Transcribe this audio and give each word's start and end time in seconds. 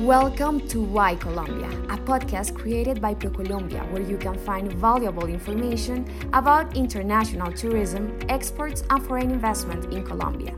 Welcome 0.00 0.68
to 0.68 0.80
Why 0.80 1.16
Colombia, 1.16 1.66
a 1.90 1.98
podcast 1.98 2.56
created 2.56 3.00
by 3.00 3.14
ProColombia 3.14 3.90
where 3.90 4.00
you 4.00 4.16
can 4.16 4.38
find 4.38 4.72
valuable 4.74 5.26
information 5.26 6.06
about 6.32 6.76
international 6.76 7.50
tourism, 7.50 8.16
exports, 8.28 8.84
and 8.90 9.04
foreign 9.04 9.32
investment 9.32 9.92
in 9.92 10.04
Colombia. 10.04 10.54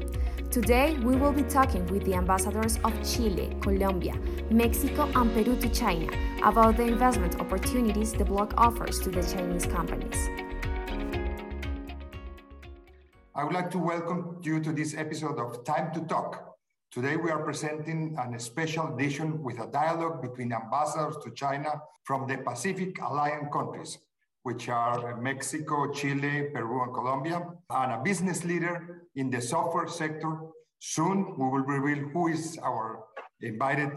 Today, 0.50 0.94
we 0.98 1.16
will 1.16 1.32
be 1.32 1.42
talking 1.44 1.86
with 1.86 2.04
the 2.04 2.12
ambassadors 2.12 2.78
of 2.84 2.92
Chile, 3.02 3.56
Colombia, 3.62 4.14
Mexico, 4.50 5.10
and 5.14 5.32
Peru 5.32 5.56
to 5.56 5.70
China 5.70 6.12
about 6.42 6.76
the 6.76 6.82
investment 6.82 7.40
opportunities 7.40 8.12
the 8.12 8.26
bloc 8.26 8.52
offers 8.58 9.00
to 9.00 9.08
the 9.08 9.22
Chinese 9.22 9.64
companies. 9.64 10.28
I 13.34 13.42
would 13.42 13.54
like 13.54 13.70
to 13.70 13.78
welcome 13.78 14.36
you 14.42 14.60
to 14.60 14.70
this 14.70 14.94
episode 14.94 15.38
of 15.38 15.64
Time 15.64 15.94
to 15.94 16.00
Talk, 16.02 16.49
Today, 16.92 17.14
we 17.14 17.30
are 17.30 17.44
presenting 17.44 18.18
a 18.18 18.40
special 18.40 18.92
edition 18.92 19.44
with 19.44 19.60
a 19.60 19.68
dialogue 19.68 20.20
between 20.20 20.52
ambassadors 20.52 21.16
to 21.22 21.30
China 21.30 21.80
from 22.02 22.26
the 22.26 22.38
Pacific 22.38 23.00
Alliance 23.00 23.46
countries, 23.52 23.98
which 24.42 24.68
are 24.68 25.16
Mexico, 25.20 25.92
Chile, 25.92 26.48
Peru, 26.52 26.82
and 26.82 26.92
Colombia, 26.92 27.46
and 27.70 27.92
a 27.92 28.02
business 28.02 28.42
leader 28.44 29.06
in 29.14 29.30
the 29.30 29.40
software 29.40 29.86
sector. 29.86 30.36
Soon, 30.80 31.36
we 31.38 31.44
will 31.44 31.62
reveal 31.62 32.08
who 32.08 32.26
is 32.26 32.58
our 32.60 33.04
invited 33.40 33.92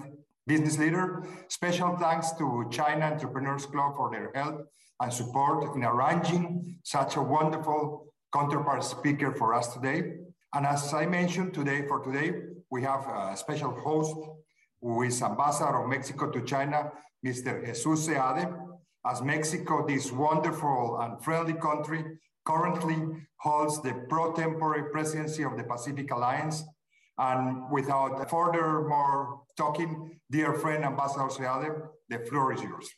business 0.45 0.77
leader. 0.77 1.25
Special 1.47 1.97
thanks 1.97 2.33
to 2.33 2.67
China 2.69 3.05
Entrepreneurs 3.05 3.65
Club 3.65 3.95
for 3.95 4.11
their 4.11 4.31
help 4.35 4.67
and 5.01 5.11
support 5.11 5.75
in 5.75 5.83
arranging 5.83 6.75
such 6.83 7.15
a 7.15 7.21
wonderful 7.23 8.05
counterpart 8.31 8.83
speaker 8.83 9.33
for 9.33 9.55
us 9.55 9.73
today. 9.73 10.17
And 10.53 10.67
as 10.67 10.93
I 10.93 11.07
mentioned 11.07 11.55
today, 11.55 11.87
for 11.87 11.99
today, 12.03 12.52
we 12.73 12.81
have 12.81 13.05
a 13.07 13.37
special 13.37 13.71
host 13.85 14.17
who 14.81 15.03
is 15.03 15.21
Ambassador 15.21 15.83
of 15.83 15.87
Mexico 15.87 16.31
to 16.31 16.41
China, 16.41 16.91
Mr. 17.23 17.63
Jesus 17.63 18.07
Seade. 18.07 18.45
As 19.05 19.21
Mexico, 19.21 19.85
this 19.87 20.11
wonderful 20.11 20.97
and 21.01 21.23
friendly 21.23 21.53
country, 21.53 22.03
currently 22.43 22.97
holds 23.37 23.79
the 23.83 23.93
pro 24.09 24.33
tempore 24.33 24.89
presidency 24.91 25.43
of 25.43 25.55
the 25.55 25.63
Pacific 25.63 26.09
Alliance. 26.09 26.63
And 27.19 27.69
without 27.69 28.27
further 28.27 28.67
more 28.93 29.41
talking, 29.55 29.91
dear 30.31 30.53
friend 30.55 30.83
Ambassador 30.83 31.29
Seade, 31.29 31.69
the 32.09 32.19
floor 32.27 32.53
is 32.53 32.61
yours. 32.63 32.89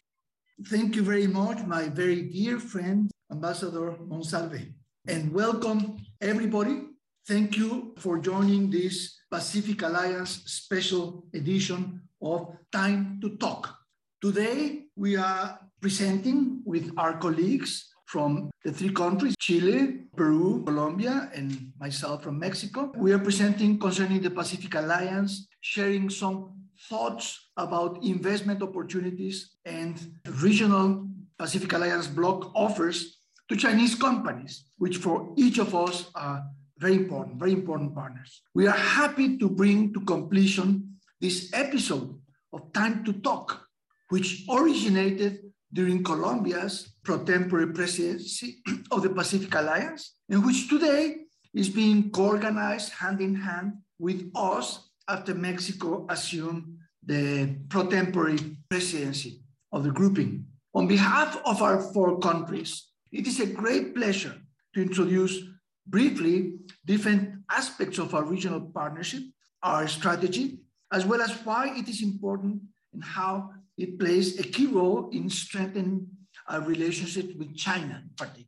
Thank 0.73 0.95
you 0.95 1.03
very 1.03 1.27
much, 1.27 1.65
my 1.65 1.89
very 1.89 2.21
dear 2.21 2.59
friend, 2.59 3.11
Ambassador 3.29 3.97
Monsalve. 4.09 4.71
And 5.05 5.33
welcome 5.33 5.97
everybody 6.21 6.94
Thank 7.27 7.57
you 7.57 7.95
for 7.97 8.19
joining 8.19 8.69
this 8.69 9.17
Pacific 9.31 9.81
Alliance 9.81 10.43
special 10.45 11.25
edition 11.33 12.01
of 12.21 12.53
Time 12.71 13.17
to 13.19 13.35
Talk. 13.37 13.75
Today, 14.21 14.83
we 14.95 15.15
are 15.15 15.59
presenting 15.81 16.61
with 16.65 16.93
our 16.97 17.17
colleagues 17.17 17.89
from 18.05 18.51
the 18.63 18.71
three 18.71 18.91
countries 18.93 19.33
Chile, 19.39 20.05
Peru, 20.15 20.61
Colombia, 20.67 21.31
and 21.33 21.73
myself 21.79 22.21
from 22.21 22.37
Mexico. 22.37 22.91
We 22.95 23.11
are 23.11 23.17
presenting 23.17 23.79
concerning 23.79 24.21
the 24.21 24.29
Pacific 24.29 24.75
Alliance, 24.75 25.47
sharing 25.61 26.11
some 26.11 26.53
thoughts 26.87 27.49
about 27.57 28.03
investment 28.03 28.61
opportunities 28.61 29.57
and 29.65 29.97
regional 30.43 31.07
Pacific 31.39 31.73
Alliance 31.73 32.05
bloc 32.05 32.51
offers 32.53 33.17
to 33.49 33.55
Chinese 33.55 33.95
companies, 33.95 34.65
which 34.77 34.97
for 34.97 35.33
each 35.37 35.57
of 35.57 35.73
us 35.73 36.11
are 36.13 36.45
very 36.77 36.95
important, 36.95 37.37
very 37.37 37.53
important 37.53 37.95
partners. 37.95 38.41
We 38.53 38.67
are 38.67 38.77
happy 38.77 39.37
to 39.37 39.49
bring 39.49 39.93
to 39.93 40.01
completion 40.01 40.97
this 41.21 41.49
episode 41.53 42.19
of 42.51 42.73
Time 42.73 43.03
to 43.05 43.13
Talk, 43.13 43.61
which 44.09 44.45
originated 44.49 45.39
during 45.71 46.03
Colombia's 46.03 46.95
pro 47.03 47.23
tempore 47.23 47.67
presidency 47.67 48.61
of 48.91 49.03
the 49.03 49.09
Pacific 49.09 49.53
Alliance, 49.55 50.15
and 50.29 50.45
which 50.45 50.69
today 50.69 51.17
is 51.53 51.69
being 51.69 52.11
co-organized 52.11 52.91
hand 52.91 53.21
in 53.21 53.35
hand 53.35 53.73
with 53.99 54.29
us 54.35 54.89
after 55.07 55.33
Mexico 55.33 56.05
assumed 56.09 56.77
the 57.05 57.55
pro 57.69 57.87
tempore 57.87 58.35
presidency 58.69 59.41
of 59.71 59.83
the 59.83 59.91
grouping. 59.91 60.45
On 60.73 60.87
behalf 60.87 61.39
of 61.45 61.61
our 61.61 61.79
four 61.79 62.19
countries, 62.19 62.87
it 63.11 63.27
is 63.27 63.39
a 63.39 63.45
great 63.45 63.95
pleasure 63.95 64.35
to 64.73 64.81
introduce 64.81 65.39
briefly 65.87 66.53
different 66.85 67.41
aspects 67.51 67.97
of 67.97 68.13
our 68.15 68.23
regional 68.23 68.61
partnership, 68.61 69.23
our 69.63 69.87
strategy, 69.87 70.59
as 70.91 71.05
well 71.05 71.21
as 71.21 71.31
why 71.45 71.73
it 71.75 71.87
is 71.89 72.01
important 72.01 72.61
and 72.93 73.03
how 73.03 73.51
it 73.77 73.99
plays 73.99 74.39
a 74.39 74.43
key 74.43 74.67
role 74.67 75.09
in 75.11 75.29
strengthening 75.29 76.07
our 76.47 76.61
relationship 76.61 77.35
with 77.37 77.55
China 77.55 78.01
in 78.03 78.09
particular. 78.15 78.45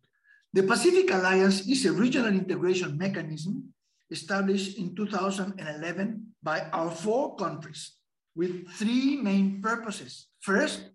The 0.53 0.64
Pacific 0.64 1.12
Alliance 1.12 1.68
is 1.68 1.86
a 1.86 1.92
regional 1.92 2.34
integration 2.34 2.98
mechanism 2.98 3.74
established 4.09 4.78
in 4.78 4.96
2011 4.96 6.28
by 6.42 6.62
our 6.72 6.90
four 6.90 7.36
countries 7.36 7.94
with 8.36 8.69
three 8.72 9.18
main 9.18 9.62
purposes. 9.62 10.28
First, 10.40 10.90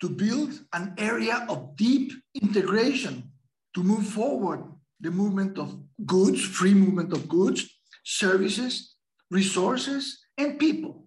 to 0.00 0.08
build 0.08 0.52
an 0.72 0.94
area 0.98 1.46
of 1.48 1.76
deep 1.76 2.12
integration 2.34 3.32
to 3.74 3.82
move 3.82 4.06
forward 4.06 4.64
the 5.00 5.10
movement 5.10 5.58
of 5.58 5.76
goods, 6.06 6.44
free 6.44 6.74
movement 6.74 7.12
of 7.12 7.28
goods, 7.28 7.68
services, 8.04 8.96
resources, 9.30 10.20
and 10.36 10.58
people. 10.58 11.06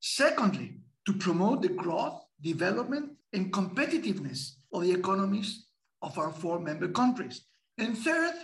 Secondly, 0.00 0.80
to 1.06 1.12
promote 1.14 1.62
the 1.62 1.68
growth, 1.68 2.22
development, 2.40 3.12
and 3.32 3.52
competitiveness 3.52 4.52
of 4.72 4.82
the 4.82 4.92
economies 4.92 5.66
of 6.02 6.18
our 6.18 6.32
four 6.32 6.58
member 6.58 6.88
countries. 6.88 7.42
And 7.78 7.96
third, 7.96 8.34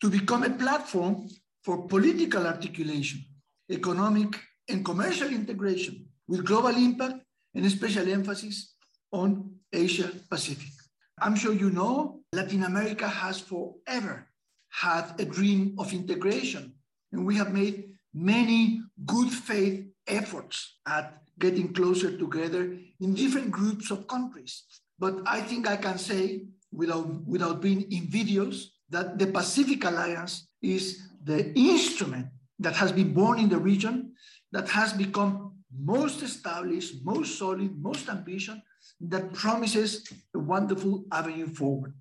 to 0.00 0.10
become 0.10 0.44
a 0.44 0.50
platform 0.50 1.28
for 1.64 1.86
political 1.86 2.46
articulation, 2.46 3.24
economic 3.70 4.38
and 4.68 4.84
commercial 4.84 5.28
integration 5.28 6.06
with 6.28 6.44
global 6.44 6.76
impact 6.76 7.24
and 7.54 7.64
a 7.64 7.70
special 7.70 8.08
emphasis 8.08 8.74
on 9.12 9.50
Asia 9.72 10.10
Pacific. 10.30 10.72
I'm 11.20 11.34
sure 11.34 11.52
you 11.52 11.70
know 11.70 12.20
Latin 12.32 12.62
America 12.64 13.08
has 13.08 13.40
forever 13.40 14.27
had 14.70 15.14
a 15.18 15.24
dream 15.24 15.74
of 15.78 15.92
integration. 15.92 16.74
And 17.12 17.26
we 17.26 17.36
have 17.36 17.52
made 17.52 17.90
many 18.14 18.82
good 19.06 19.30
faith 19.30 19.86
efforts 20.06 20.78
at 20.86 21.22
getting 21.38 21.72
closer 21.72 22.16
together 22.16 22.76
in 23.00 23.14
different 23.14 23.50
groups 23.50 23.90
of 23.90 24.06
countries. 24.08 24.64
But 24.98 25.22
I 25.26 25.40
think 25.40 25.68
I 25.68 25.76
can 25.76 25.98
say, 25.98 26.46
without, 26.72 27.26
without 27.26 27.60
being 27.60 27.90
invidious, 27.92 28.72
that 28.90 29.18
the 29.18 29.26
Pacific 29.26 29.84
Alliance 29.84 30.48
is 30.62 31.08
the 31.24 31.52
instrument 31.54 32.26
that 32.58 32.74
has 32.74 32.90
been 32.90 33.12
born 33.12 33.38
in 33.38 33.48
the 33.48 33.58
region, 33.58 34.12
that 34.52 34.68
has 34.68 34.92
become 34.92 35.52
most 35.76 36.22
established, 36.22 37.04
most 37.04 37.38
solid, 37.38 37.70
most 37.80 38.08
ambitious, 38.08 38.58
that 39.00 39.32
promises 39.32 40.10
a 40.34 40.38
wonderful 40.38 41.04
avenue 41.12 41.46
forward. 41.46 41.94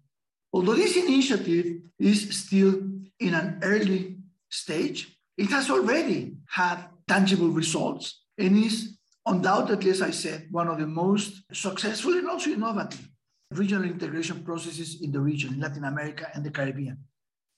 Although 0.58 0.74
this 0.74 0.98
initiative 0.98 1.68
is 2.00 2.36
still 2.36 2.82
in 3.20 3.36
an 3.36 3.60
early 3.62 4.18
stage, 4.50 5.16
it 5.38 5.52
has 5.52 5.70
already 5.70 6.34
had 6.50 6.78
tangible 7.08 7.50
results 7.50 8.24
and 8.40 8.58
is 8.58 8.98
undoubtedly, 9.28 9.92
as 9.92 10.02
I 10.02 10.10
said, 10.10 10.48
one 10.50 10.68
of 10.68 10.80
the 10.80 10.88
most 10.88 11.44
successful 11.54 12.14
and 12.14 12.28
also 12.28 12.50
innovative 12.50 13.08
regional 13.52 13.84
integration 13.84 14.44
processes 14.44 15.00
in 15.00 15.12
the 15.12 15.20
region, 15.20 15.54
in 15.54 15.60
Latin 15.60 15.84
America 15.84 16.28
and 16.34 16.44
the 16.44 16.50
Caribbean. 16.50 16.98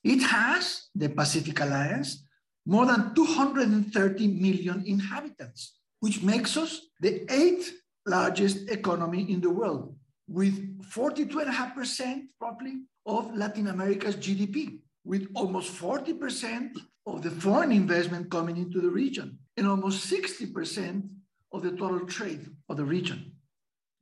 It 0.04 0.22
has, 0.24 0.90
the 0.94 1.08
Pacific 1.08 1.58
Alliance, 1.62 2.26
more 2.66 2.86
than 2.86 3.16
230 3.16 4.28
million 4.28 4.84
inhabitants, 4.86 5.80
which 6.02 6.22
makes 6.22 6.58
us 6.58 6.82
the 7.00 7.26
eighth 7.32 7.72
largest 8.06 8.70
economy 8.70 9.32
in 9.32 9.40
the 9.40 9.50
world 9.50 9.96
with 10.30 10.80
42.5% 10.84 12.22
probably 12.40 12.84
of 13.06 13.36
Latin 13.36 13.68
America's 13.68 14.16
GDP, 14.16 14.80
with 15.04 15.28
almost 15.34 15.74
40% 15.76 16.78
of 17.08 17.24
the 17.24 17.32
foreign 17.32 17.72
investment 17.72 18.30
coming 18.30 18.58
into 18.58 18.80
the 18.80 18.90
region 18.90 19.40
and 19.58 19.68
almost 19.68 20.10
60% 20.12 21.10
of 21.52 21.64
the 21.64 21.72
total 21.72 22.02
trade 22.02 22.48
of 22.70 22.78
the 22.78 22.86
region. 22.86 23.32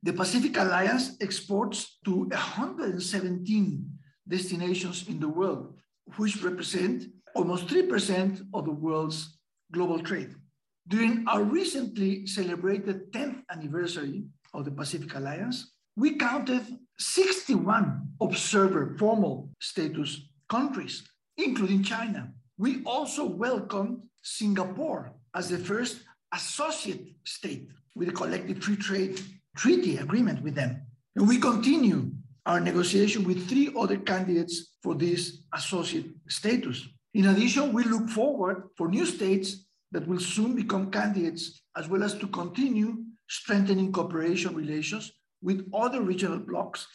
The 0.02 0.12
Pacific 0.12 0.56
Alliance 0.58 1.16
exports 1.20 1.98
to 2.04 2.24
117 2.24 3.90
destinations 4.28 5.08
in 5.08 5.18
the 5.18 5.28
world, 5.28 5.74
which 6.16 6.42
represent 6.42 7.04
almost 7.34 7.66
3% 7.68 8.46
of 8.52 8.66
the 8.66 8.70
world's 8.70 9.38
global 9.72 9.98
trade. 10.00 10.34
During 10.86 11.24
our 11.26 11.42
recently 11.42 12.26
celebrated 12.26 13.12
10th 13.12 13.42
anniversary 13.50 14.24
of 14.54 14.64
the 14.64 14.70
Pacific 14.70 15.14
Alliance, 15.14 15.72
we 15.98 16.14
counted 16.14 16.64
61 17.00 18.08
observer 18.20 18.94
formal 18.98 19.50
status 19.60 20.28
countries, 20.48 21.02
including 21.36 21.82
China. 21.82 22.30
We 22.56 22.84
also 22.84 23.26
welcomed 23.26 24.02
Singapore 24.22 25.12
as 25.34 25.48
the 25.48 25.58
first 25.58 26.04
associate 26.32 27.16
state 27.24 27.66
with 27.96 28.08
a 28.08 28.12
collective 28.12 28.62
free 28.62 28.76
trade 28.76 29.20
treaty 29.56 29.96
agreement 29.96 30.40
with 30.40 30.54
them. 30.54 30.82
And 31.16 31.26
we 31.26 31.40
continue 31.40 32.12
our 32.46 32.60
negotiation 32.60 33.24
with 33.24 33.48
three 33.48 33.74
other 33.76 33.96
candidates 33.96 34.74
for 34.84 34.94
this 34.94 35.42
associate 35.52 36.10
status. 36.28 36.86
In 37.14 37.26
addition, 37.26 37.72
we 37.72 37.82
look 37.82 38.08
forward 38.08 38.68
for 38.76 38.88
new 38.88 39.04
states 39.04 39.66
that 39.90 40.06
will 40.06 40.20
soon 40.20 40.54
become 40.54 40.92
candidates, 40.92 41.60
as 41.76 41.88
well 41.88 42.04
as 42.04 42.14
to 42.18 42.28
continue 42.28 42.98
strengthening 43.26 43.90
cooperation 43.90 44.54
relations 44.54 45.12
with 45.42 45.68
other 45.72 46.00
regional 46.02 46.38
blocs 46.38 46.86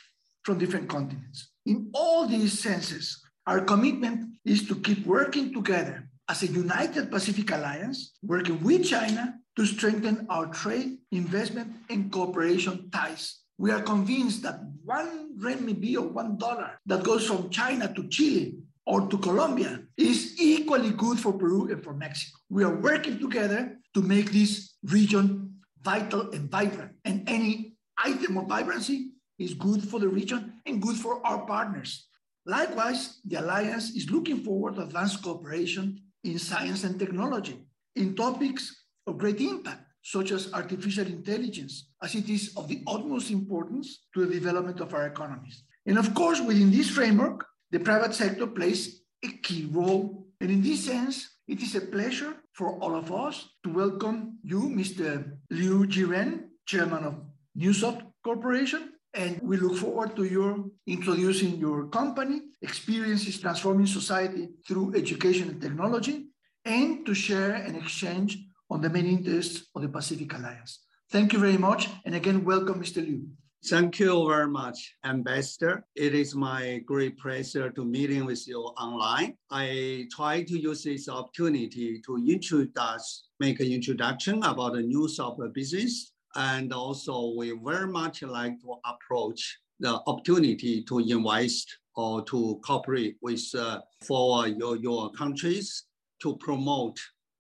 from 0.44 0.58
different 0.58 0.90
continents. 0.90 1.50
In 1.66 1.90
all 1.94 2.28
these 2.28 2.60
senses, 2.60 3.22
our 3.48 3.62
commitment 3.62 4.36
is 4.46 4.68
to 4.68 4.76
keep 4.76 5.06
working 5.06 5.54
together 5.54 6.08
as 6.30 6.44
a 6.44 6.48
united 6.48 7.12
Pacific 7.12 7.52
Alliance, 7.52 8.14
working 8.24 8.62
with 8.64 8.86
China 8.86 9.36
to 9.56 9.66
strengthen 9.66 10.26
our 10.30 10.48
trade, 10.48 10.98
investment, 11.12 11.72
and 11.90 12.12
cooperation 12.12 12.90
ties. 12.92 13.40
We 13.58 13.72
are 13.72 13.82
convinced 13.82 14.42
that 14.44 14.60
one 14.84 15.38
renminbi 15.40 15.96
or 15.96 16.08
one 16.08 16.38
dollar 16.38 16.80
that 16.86 17.04
goes 17.04 17.28
from 17.28 17.50
China 17.50 17.94
to 17.94 18.08
Chile 18.08 18.58
or 18.86 19.08
to 19.08 19.18
Colombia 19.18 19.82
is 19.98 20.40
equally 20.42 20.92
good 20.92 21.20
for 21.20 21.34
Peru 21.34 21.72
and 21.72 21.84
for 21.84 21.94
Mexico. 21.94 22.38
We 22.50 22.64
are 22.64 22.76
working 22.76 23.20
together 23.20 23.78
to 23.94 24.02
make 24.02 24.32
this 24.32 24.74
region 24.84 25.56
vital 25.84 26.32
and 26.32 26.50
vibrant. 26.50 26.92
And 27.06 27.24
any 27.30 27.73
item 28.04 28.38
of 28.38 28.48
vibrancy 28.48 29.12
is 29.40 29.54
good 29.54 29.84
for 29.84 30.00
the 30.00 30.08
region 30.08 30.54
and 30.66 30.82
good 30.82 30.96
for 30.96 31.26
our 31.26 31.46
partners. 31.46 32.08
Likewise, 32.46 33.20
the 33.26 33.40
Alliance 33.40 33.92
is 33.96 34.12
looking 34.12 34.44
forward 34.44 34.76
to 34.76 34.82
advanced 34.82 35.24
cooperation 35.24 36.02
in 36.24 36.38
science 36.38 36.84
and 36.84 37.00
technology, 37.00 37.58
in 37.96 38.16
topics 38.16 38.86
of 39.08 39.18
great 39.18 39.40
impact, 39.40 39.84
such 40.02 40.32
as 40.32 40.52
artificial 40.54 41.08
intelligence, 41.08 41.90
as 42.02 42.16
it 42.16 42.30
is 42.30 42.54
of 42.58 42.68
the 42.68 42.84
utmost 42.88 43.32
importance 43.32 44.06
to 44.14 44.26
the 44.26 44.34
development 44.34 44.82
of 44.82 44.94
our 44.94 45.08
economies. 45.08 45.64
And 45.86 45.98
of 45.98 46.14
course, 46.14 46.42
within 46.42 46.72
this 46.72 46.90
framework, 46.90 47.46
the 47.72 47.80
private 47.80 48.14
sector 48.14 48.48
plays 48.48 49.02
a 49.24 49.30
key 49.30 49.70
role. 49.72 50.28
And 50.42 50.52
in 50.52 50.62
this 50.62 50.86
sense, 50.86 51.30
it 51.48 51.62
is 51.62 51.76
a 51.76 51.82
pleasure 51.82 52.36
for 52.54 52.78
all 52.80 52.96
of 52.96 53.12
us 53.12 53.50
to 53.64 53.74
welcome 53.74 54.38
you, 54.44 54.62
Mr. 54.62 55.38
Liu 55.50 55.86
Jiren, 55.88 56.50
Chairman 56.66 57.04
of 57.04 57.16
Neusoft 57.58 58.02
Corporation. 58.24 58.94
And 59.14 59.40
we 59.44 59.58
look 59.58 59.78
forward 59.78 60.16
to 60.16 60.24
your 60.24 60.66
introducing 60.88 61.58
your 61.58 61.88
company, 61.88 62.42
experiences 62.62 63.40
transforming 63.40 63.86
society 63.86 64.50
through 64.68 64.96
education 64.96 65.50
and 65.50 65.62
technology, 65.62 66.28
and 66.66 67.06
to 67.06 67.14
share 67.14 67.54
and 67.54 67.78
exchange 67.78 68.40
on 68.72 68.82
the 68.82 68.90
main 68.90 69.06
interests 69.06 69.68
of 69.76 69.84
the 69.84 69.90
Pacific 69.90 70.34
Alliance. 70.34 70.80
Thank 71.12 71.32
you 71.34 71.40
very 71.40 71.58
much. 71.58 71.90
And 72.06 72.16
again, 72.16 72.44
welcome, 72.44 72.82
Mr. 72.82 73.06
Liu. 73.06 73.28
Thank 73.66 74.00
you 74.00 74.28
very 74.28 74.48
much, 74.48 74.96
Ambassador. 75.06 75.86
It 75.96 76.16
is 76.16 76.36
my 76.36 76.82
great 76.86 77.18
pleasure 77.18 77.70
to 77.70 77.86
meeting 77.86 78.26
with 78.26 78.46
you 78.46 78.60
online. 78.60 79.38
I 79.50 80.08
try 80.12 80.44
to 80.44 80.60
use 80.60 80.84
this 80.84 81.08
opportunity 81.08 82.02
to 82.06 82.18
introduce, 82.18 83.30
make 83.40 83.60
an 83.62 83.68
introduction 83.68 84.44
about 84.44 84.74
the 84.74 84.82
Neusoft 84.82 85.54
business. 85.54 86.13
And 86.36 86.74
also 86.74 87.34
we 87.38 87.52
very 87.64 87.88
much 87.88 88.22
like 88.24 88.60
to 88.62 88.76
approach 88.86 89.60
the 89.80 90.02
opportunity 90.08 90.84
to 90.84 91.00
invest 91.00 91.78
or 91.96 92.24
to 92.24 92.60
cooperate 92.64 93.18
with 93.22 93.44
uh, 93.56 93.82
for 94.08 94.48
your, 94.48 94.78
your 94.78 95.12
countries 95.12 95.86
to 96.22 96.36
promote 96.38 97.00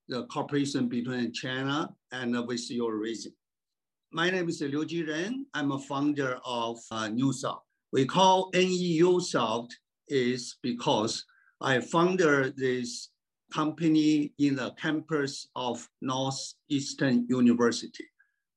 the 0.09 0.25
cooperation 0.27 0.87
between 0.87 1.31
China 1.31 1.89
and 2.11 2.35
with 2.47 2.69
your 2.69 2.97
region. 2.97 3.33
My 4.11 4.29
name 4.29 4.49
is 4.49 4.61
Liu 4.61 4.85
Jiren. 4.85 5.45
I'm 5.53 5.71
a 5.71 5.79
founder 5.79 6.39
of 6.45 6.77
uh, 6.91 7.07
Neusoft. 7.07 7.61
We 7.91 8.05
call 8.05 8.51
NEU 8.53 9.19
Soft 9.21 9.77
is 10.07 10.57
because 10.61 11.25
I 11.61 11.79
founded 11.79 12.57
this 12.57 13.09
company 13.53 14.33
in 14.37 14.55
the 14.55 14.71
campus 14.71 15.47
of 15.55 15.87
Northeastern 16.01 17.25
University. 17.29 18.05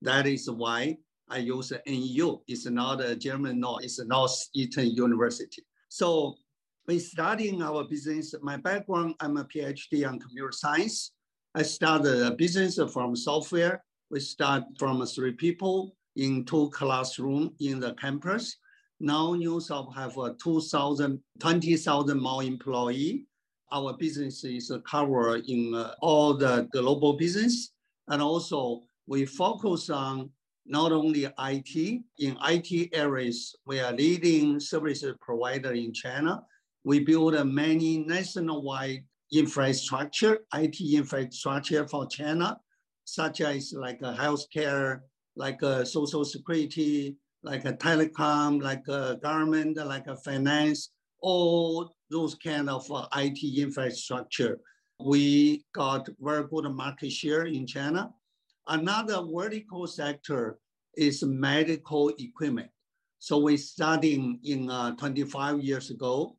That 0.07 0.27
is 0.27 0.51
why 0.51 0.97
I 1.29 1.39
use 1.39 1.73
NEU. 1.87 2.39
It's 2.47 2.67
not 2.67 3.01
a 3.01 3.17
German 3.17 3.61
no, 3.61 3.79
it's 3.79 3.99
a 3.99 4.05
Northeastern 4.05 4.91
University. 4.91 5.63
So 5.89 6.37
when 6.85 7.01
studying 7.01 7.63
our 7.63 7.85
business, 7.85 8.35
my 8.41 8.57
background, 8.57 9.17
I'm 9.21 9.37
a 9.37 9.45
PhD 9.45 10.09
on 10.09 10.21
computer 10.21 10.53
science. 10.53 11.13
I 11.55 11.63
started 11.63 12.25
a 12.25 12.31
business 12.31 12.79
from 12.93 13.17
software 13.17 13.83
we 14.09 14.21
start 14.21 14.63
from 14.79 15.05
three 15.05 15.33
people 15.33 15.97
in 16.15 16.45
two 16.45 16.71
classroom 16.71 17.53
in 17.59 17.81
the 17.81 17.95
campus. 17.95 18.57
Now 19.01 19.35
Neusoft 19.35 19.95
have 19.97 20.17
a 20.17 20.35
2,000, 20.43 21.21
20,000 21.41 22.21
more 22.21 22.45
employee. 22.45 23.27
Our 23.73 23.97
business 23.97 24.45
is 24.45 24.73
covered 24.89 25.45
in 25.49 25.75
uh, 25.75 25.95
all 26.01 26.35
the 26.35 26.69
global 26.73 27.15
business. 27.15 27.73
And 28.09 28.23
also 28.23 28.83
we 29.07 29.25
focus 29.25 29.91
on 29.91 30.31
not 30.67 30.93
only 30.93 31.25
IT, 31.25 32.03
in 32.19 32.37
IT 32.43 32.91
areas, 32.93 33.55
we 33.67 33.79
are 33.81 33.93
leading 33.93 34.59
service 34.59 35.05
provider 35.21 35.73
in 35.73 35.93
China. 35.93 36.43
We 36.85 37.01
build 37.01 37.35
many 37.47 37.99
nationwide 37.99 39.05
infrastructure, 39.33 40.41
IT 40.55 40.81
infrastructure 40.81 41.87
for 41.87 42.07
China 42.07 42.59
such 43.07 43.41
as 43.41 43.73
like 43.73 44.03
a 44.03 44.13
healthcare, 44.13 45.01
like 45.37 45.63
a 45.63 45.87
social 45.87 46.25
security, 46.25 47.17
like 47.43 47.65
a 47.65 47.73
telecom, 47.73 48.61
like 48.61 48.87
a 48.89 49.19
government, 49.23 49.77
like 49.77 50.07
a 50.09 50.17
finance, 50.17 50.91
all 51.23 51.95
those 52.11 52.35
kind 52.35 52.69
of 52.69 52.91
uh, 52.91 53.07
IT 53.17 53.59
infrastructure. 53.59 54.59
We 55.03 55.65
got 55.75 56.09
very 56.21 56.45
good 56.49 56.69
market 56.71 57.13
share 57.13 57.45
in 57.45 57.67
China. 57.67 58.11
Another 58.69 59.23
vertical 59.23 59.87
sector 59.87 60.59
is 60.97 61.23
medical 61.23 62.09
equipment. 62.19 62.71
So 63.19 63.39
we 63.39 63.57
starting 63.57 64.41
in 64.45 64.71
uh, 64.71 64.97
25 64.97 65.61
years 65.61 65.91
ago. 65.91 66.37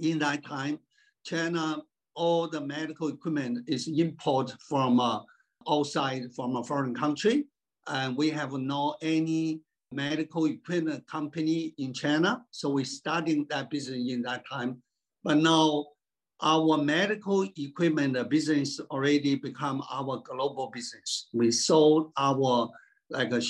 In 0.00 0.18
that 0.20 0.44
time, 0.44 0.78
China, 1.24 1.82
all 2.14 2.48
the 2.48 2.60
medical 2.60 3.08
equipment 3.08 3.64
is 3.66 3.88
import 3.88 4.54
from 4.68 5.00
uh, 5.00 5.20
outside 5.68 6.32
from 6.34 6.56
a 6.56 6.64
foreign 6.64 6.94
country. 6.94 7.46
And 7.86 8.16
we 8.16 8.30
have 8.30 8.52
no 8.52 8.96
any 9.02 9.60
medical 9.92 10.46
equipment 10.46 11.06
company 11.06 11.74
in 11.78 11.92
China. 11.92 12.44
So 12.50 12.70
we 12.70 12.84
started 12.84 13.48
that 13.50 13.70
business 13.70 14.10
in 14.10 14.22
that 14.22 14.44
time. 14.50 14.82
But 15.24 15.38
now 15.38 15.86
our 16.42 16.78
medical 16.78 17.42
equipment 17.56 18.16
business 18.28 18.80
already 18.90 19.36
become 19.36 19.82
our 19.90 20.22
global 20.24 20.70
business. 20.72 21.28
We 21.32 21.50
sold 21.50 22.12
our 22.16 22.68
like 23.10 23.32
a 23.32 23.40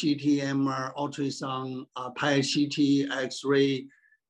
ultrasound, 0.97 1.87
uh, 1.97 2.11
PET 2.11 2.45
CT, 2.53 3.11
X-ray 3.25 3.87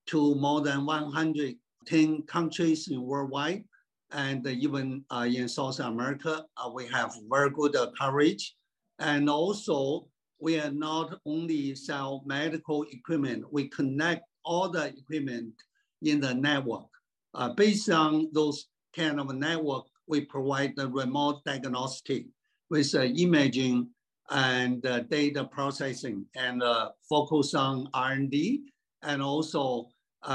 to 0.07 0.35
more 0.35 0.61
than 0.61 0.85
110 0.85 2.23
countries 2.23 2.89
in 2.89 3.03
worldwide 3.03 3.65
and 4.13 4.47
even 4.47 5.05
uh, 5.11 5.27
in 5.29 5.49
South 5.49 5.81
America, 5.81 6.45
uh, 6.57 6.71
we 6.73 6.87
have 6.87 7.15
very 7.31 7.51
good 7.51 7.75
uh, 7.77 7.91
coverage. 7.99 8.55
And 8.99 9.29
also, 9.29 10.07
we 10.39 10.61
are 10.61 10.71
not 10.71 11.19
only 11.25 11.75
sell 11.75 12.23
medical 12.27 12.85
equipment, 12.91 13.45
we 13.51 13.69
connect 13.69 14.25
all 14.45 14.69
the 14.69 14.89
equipment 14.89 15.55
in 16.03 16.21
the 16.21 16.35
network. 16.35 16.89
Uh, 17.35 17.51
based 17.51 17.89
on 17.91 18.29
those 18.33 18.67
kind 18.95 19.19
of 19.21 19.35
network, 19.35 19.85
we 20.07 20.23
provide 20.23 20.75
the 20.77 20.89
remote 20.89 21.43
diagnostic 21.45 22.27
with 22.71 22.95
uh, 22.95 23.03
imaging 23.03 23.89
and 24.31 24.85
uh, 24.87 25.01
data 25.01 25.45
processing 25.45 26.25
and 26.37 26.63
focus 27.09 27.55
on 27.55 27.89
R&D 27.93 28.63
and 29.03 29.23
also 29.23 29.89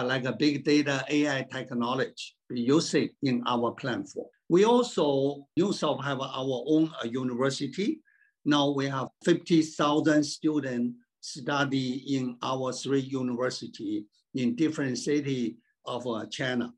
like 0.03 0.25
a 0.25 0.33
big 0.33 0.63
data 0.63 1.03
AI 1.09 1.45
technology 1.51 2.37
we 2.49 2.61
use 2.61 2.93
it 2.93 3.11
in 3.23 3.43
our 3.45 3.71
platform. 3.71 4.27
We 4.49 4.63
also 4.65 5.45
Neusoft 5.59 6.03
have 6.03 6.21
our 6.21 6.63
own 6.67 6.91
uh, 7.01 7.07
university. 7.07 7.99
Now 8.45 8.69
we 8.69 8.87
have 8.87 9.09
50,000 9.25 10.23
students 10.23 10.95
study 11.19 12.15
in 12.15 12.37
our 12.41 12.71
three 12.71 13.01
university 13.01 14.05
in 14.35 14.55
different 14.55 14.97
city 14.97 15.57
of 15.85 16.07
uh, 16.07 16.25
China. 16.27 16.71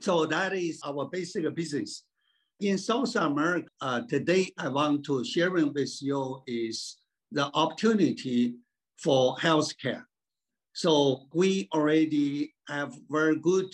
So 0.00 0.26
that 0.26 0.52
is 0.54 0.80
our 0.84 1.08
basic 1.08 1.54
business. 1.54 2.04
In 2.60 2.78
South 2.78 3.14
America, 3.16 3.68
uh, 3.80 4.02
today 4.08 4.50
I 4.58 4.68
want 4.68 5.04
to 5.06 5.24
sharing 5.24 5.72
with 5.72 5.96
you 6.00 6.42
is 6.46 6.98
the 7.30 7.50
opportunity 7.54 8.54
for 8.98 9.36
healthcare. 9.36 10.04
So 10.72 11.26
we 11.34 11.68
already 11.74 12.54
have 12.68 12.94
very 13.10 13.36
good 13.36 13.66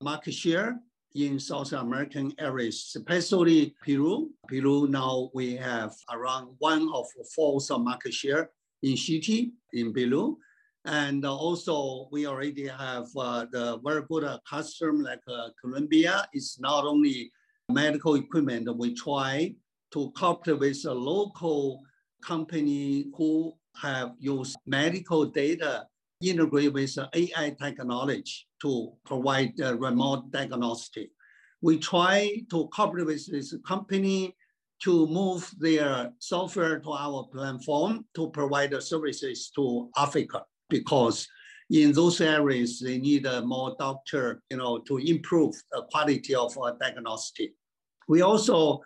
market 0.00 0.34
share 0.34 0.78
in 1.14 1.40
South 1.40 1.72
American 1.72 2.32
areas, 2.38 2.92
especially 2.96 3.74
Peru. 3.84 4.30
Peru 4.46 4.86
now 4.88 5.30
we 5.34 5.56
have 5.56 5.92
around 6.12 6.54
one 6.58 6.88
of 6.94 7.06
fourth 7.34 7.68
market 7.78 8.14
share 8.14 8.50
in 8.82 8.96
city 8.96 9.52
in 9.72 9.92
Peru. 9.92 10.38
And 10.88 11.22
also 11.26 12.08
we 12.10 12.26
already 12.26 12.66
have 12.66 13.08
uh, 13.14 13.44
the 13.52 13.78
very 13.84 14.04
good 14.08 14.24
uh, 14.24 14.38
customer 14.48 15.04
like 15.04 15.20
uh, 15.28 15.48
Colombia. 15.60 16.26
It's 16.32 16.58
not 16.58 16.86
only 16.86 17.30
medical 17.68 18.14
equipment, 18.14 18.74
we 18.74 18.94
try 18.94 19.54
to 19.92 20.10
cooperate 20.12 20.58
with 20.58 20.86
a 20.86 20.94
local 20.94 21.82
company 22.22 23.10
who 23.14 23.52
have 23.76 24.14
used 24.18 24.56
medical 24.64 25.26
data 25.26 25.86
integrate 26.22 26.72
with 26.72 26.98
AI 27.14 27.54
technology 27.60 28.48
to 28.62 28.92
provide 29.04 29.52
remote 29.58 30.30
diagnostic. 30.30 31.10
We 31.60 31.78
try 31.78 32.46
to 32.50 32.66
cooperate 32.68 33.06
with 33.06 33.30
this 33.30 33.54
company 33.66 34.34
to 34.84 35.06
move 35.06 35.52
their 35.58 36.12
software 36.18 36.80
to 36.80 36.92
our 36.92 37.28
platform 37.30 38.06
to 38.14 38.30
provide 38.30 38.70
the 38.70 38.80
services 38.80 39.50
to 39.54 39.90
Africa 39.94 40.44
because 40.68 41.28
in 41.70 41.92
those 41.92 42.20
areas 42.20 42.80
they 42.80 42.98
need 42.98 43.26
a 43.26 43.42
more 43.42 43.76
doctor, 43.78 44.42
you 44.50 44.56
know, 44.56 44.78
to 44.78 44.98
improve 44.98 45.54
the 45.72 45.82
quality 45.90 46.34
of 46.34 46.56
our 46.58 46.76
diagnostic. 46.78 47.52
We 48.08 48.22
also 48.22 48.80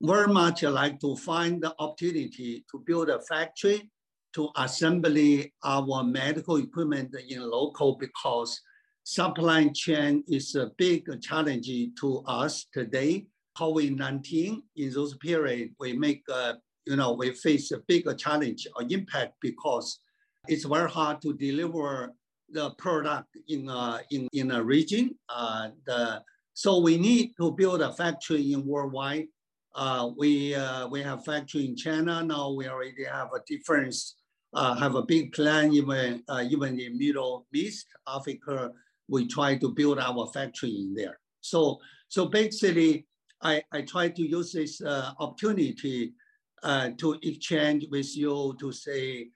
very 0.00 0.28
much 0.28 0.62
like 0.62 1.00
to 1.00 1.16
find 1.16 1.60
the 1.60 1.74
opportunity 1.78 2.64
to 2.70 2.78
build 2.86 3.08
a 3.08 3.20
factory 3.20 3.90
to 4.34 4.50
assembly 4.56 5.52
our 5.64 6.04
medical 6.04 6.56
equipment 6.56 7.14
in 7.28 7.50
local 7.50 7.96
because 7.96 8.60
supply 9.02 9.68
chain 9.68 10.22
is 10.28 10.54
a 10.54 10.70
big 10.76 11.06
challenge 11.22 11.70
to 11.98 12.22
us 12.26 12.66
today. 12.72 13.26
COVID-19, 13.56 14.62
in 14.76 14.92
those 14.92 15.16
period, 15.16 15.70
we 15.80 15.92
make, 15.94 16.22
uh, 16.32 16.52
you 16.86 16.94
know, 16.94 17.14
we 17.14 17.32
face 17.32 17.72
a 17.72 17.78
bigger 17.88 18.14
challenge 18.14 18.68
or 18.76 18.84
impact 18.88 19.34
because 19.40 19.98
it's 20.46 20.64
very 20.64 20.90
hard 20.90 21.20
to 21.22 21.34
deliver 21.34 22.14
the 22.50 22.70
product 22.72 23.36
in 23.48 23.68
a, 23.68 24.00
in, 24.10 24.28
in 24.32 24.50
a 24.52 24.62
region. 24.62 25.14
Uh, 25.28 25.68
the, 25.86 26.22
so 26.54 26.78
we 26.78 26.96
need 26.96 27.32
to 27.38 27.52
build 27.52 27.82
a 27.82 27.92
factory 27.92 28.52
in 28.52 28.66
worldwide. 28.66 29.26
Uh, 29.74 30.10
we, 30.16 30.54
uh, 30.54 30.88
we 30.88 31.02
have 31.02 31.24
factory 31.24 31.66
in 31.66 31.76
China. 31.76 32.22
Now 32.22 32.50
we 32.50 32.68
already 32.68 33.04
have 33.04 33.28
a 33.34 33.40
difference 33.46 34.16
uh, 34.54 34.74
have 34.74 34.94
a 34.94 35.02
big 35.02 35.32
plan 35.32 35.72
even, 35.72 36.22
uh, 36.28 36.44
even 36.48 36.78
in 36.80 36.98
Middle 36.98 37.46
East, 37.54 37.86
Africa, 38.06 38.72
we 39.08 39.26
try 39.26 39.56
to 39.56 39.70
build 39.70 39.98
our 39.98 40.26
factory 40.32 40.70
in 40.70 40.94
there. 40.94 41.18
So, 41.40 41.80
so 42.08 42.26
basically, 42.26 43.06
I, 43.42 43.62
I 43.72 43.82
try 43.82 44.08
to 44.08 44.22
use 44.22 44.52
this 44.52 44.80
uh, 44.80 45.12
opportunity 45.18 46.14
uh, 46.62 46.90
to 46.98 47.18
exchange 47.22 47.86
with 47.90 48.16
you 48.16 48.56
to 48.58 48.72
say, 48.72 49.28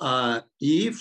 uh, 0.00 0.40
if 0.60 1.00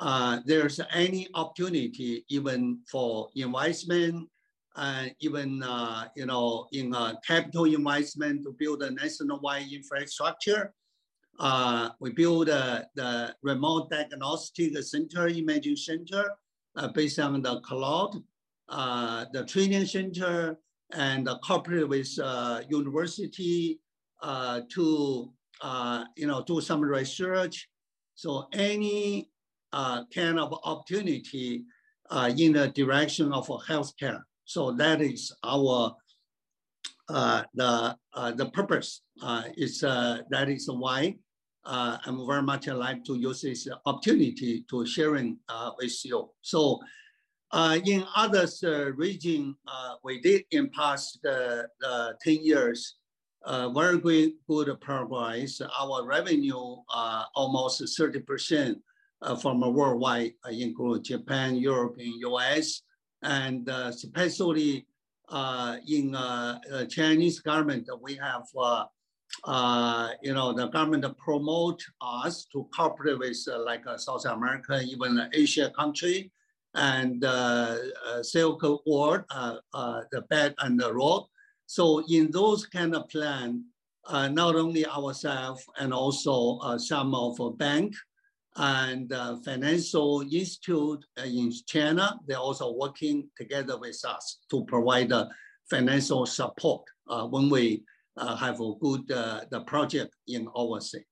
uh, 0.00 0.40
there's 0.44 0.80
any 0.92 1.28
opportunity 1.34 2.24
even 2.28 2.80
for 2.90 3.28
investment, 3.34 4.28
and 4.76 5.14
even 5.20 5.62
you 6.14 6.26
know 6.26 6.66
in 6.72 6.94
capital 7.26 7.64
investment 7.64 8.44
to 8.44 8.54
build 8.58 8.82
a 8.82 8.90
nationwide 8.90 9.72
infrastructure, 9.72 10.74
uh, 11.38 11.90
we 12.00 12.12
build 12.12 12.48
uh, 12.48 12.82
the 12.94 13.34
remote 13.42 13.90
diagnostic 13.90 14.76
center, 14.82 15.28
imaging 15.28 15.76
center, 15.76 16.30
uh, 16.76 16.88
based 16.88 17.18
on 17.18 17.42
the 17.42 17.60
cloud, 17.60 18.16
uh, 18.68 19.24
the 19.32 19.44
training 19.44 19.86
center, 19.86 20.58
and 20.92 21.28
cooperate 21.44 21.88
with 21.88 22.08
uh, 22.22 22.62
university 22.68 23.80
uh, 24.22 24.60
to 24.70 25.32
you 26.16 26.26
know 26.26 26.42
do 26.46 26.60
some 26.60 26.80
research. 26.80 27.68
So 28.16 28.48
any 28.52 29.30
kind 29.72 30.38
of 30.38 30.52
opportunity 30.64 31.64
in 32.36 32.52
the 32.52 32.72
direction 32.74 33.32
of 33.32 33.46
healthcare. 33.46 34.22
So 34.44 34.72
that 34.72 35.00
is 35.00 35.32
our 35.44 35.94
uh, 37.08 37.44
the 37.54 37.96
uh, 38.14 38.32
the 38.32 38.46
purpose 38.46 39.02
uh, 39.22 39.44
is 39.56 39.80
that 39.80 40.46
is 40.48 40.68
why 40.68 41.16
uh, 41.66 41.98
I'm 42.04 42.26
very 42.26 42.42
much 42.42 42.68
like 42.68 43.04
to 43.04 43.16
use 43.16 43.42
this 43.42 43.68
opportunity 43.84 44.64
to 44.70 44.86
sharing 44.86 45.38
uh, 45.48 45.72
with 45.78 46.04
you. 46.04 46.30
So 46.40 46.80
uh, 47.52 47.78
in 47.84 48.04
other 48.14 48.46
uh, 48.64 48.92
region, 48.92 49.56
uh, 49.66 49.94
we 50.02 50.20
did 50.20 50.44
in 50.52 50.70
past 50.70 51.24
uh, 51.26 52.12
10 52.22 52.44
years, 52.44 52.96
uh, 53.46 53.68
very 53.70 53.98
good, 53.98 54.32
good 54.48 54.80
progress. 54.80 55.60
Our 55.80 56.04
revenue 56.04 56.76
almost 57.34 57.82
30% 57.82 58.76
from 59.40 59.60
worldwide, 59.74 60.32
include 60.50 61.04
Japan, 61.04 61.56
Europe, 61.56 61.96
and 61.98 62.12
US, 62.20 62.82
and 63.22 63.68
especially 63.68 64.86
in 65.88 66.16
Chinese 66.90 67.40
government, 67.40 67.88
we 68.02 68.16
have 68.16 68.46
uh, 69.44 70.10
you 70.22 70.34
know, 70.34 70.52
the 70.52 70.68
government 70.68 71.04
promote 71.18 71.82
us 72.00 72.46
to 72.52 72.68
cooperate 72.74 73.18
with 73.18 73.38
uh, 73.50 73.62
like 73.62 73.86
uh, 73.86 73.96
South 73.96 74.24
America, 74.24 74.80
even 74.82 75.28
Asia 75.32 75.70
country, 75.70 76.30
and 76.74 77.24
uh, 77.24 77.76
uh, 78.06 78.22
Silk 78.22 78.62
Road, 78.62 79.24
uh, 79.30 79.56
uh, 79.72 80.02
the 80.12 80.22
Belt 80.22 80.54
and 80.60 80.78
the 80.78 80.92
Road. 80.92 81.26
So 81.66 82.02
in 82.08 82.30
those 82.30 82.66
kind 82.66 82.94
of 82.94 83.08
plan, 83.08 83.64
uh, 84.06 84.28
not 84.28 84.54
only 84.54 84.86
ourselves 84.86 85.64
and 85.78 85.92
also 85.92 86.58
uh, 86.58 86.78
some 86.78 87.14
of 87.14 87.38
a 87.40 87.50
bank 87.50 87.94
and 88.56 89.12
uh, 89.12 89.36
financial 89.44 90.22
institute 90.22 91.04
in 91.24 91.52
China, 91.66 92.18
they're 92.26 92.38
also 92.38 92.72
working 92.72 93.28
together 93.36 93.78
with 93.78 94.00
us 94.04 94.38
to 94.50 94.64
provide 94.64 95.12
uh, 95.12 95.26
financial 95.68 96.24
support 96.24 96.82
uh, 97.08 97.26
when 97.26 97.50
we 97.50 97.82
uh, 98.16 98.36
have 98.36 98.60
a 98.60 98.72
good 98.80 99.10
uh, 99.10 99.40
the 99.50 99.60
project 99.62 100.14
in 100.28 100.48
overseas. 100.54 101.04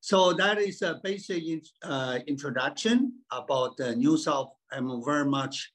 So 0.00 0.32
that 0.34 0.58
is 0.58 0.82
a 0.82 1.00
basic 1.02 1.42
in, 1.44 1.60
uh, 1.82 2.20
introduction 2.28 3.14
about 3.32 3.76
the 3.76 3.94
Neusoft. 3.94 4.50
I'm 4.70 5.02
very 5.04 5.24
much, 5.24 5.72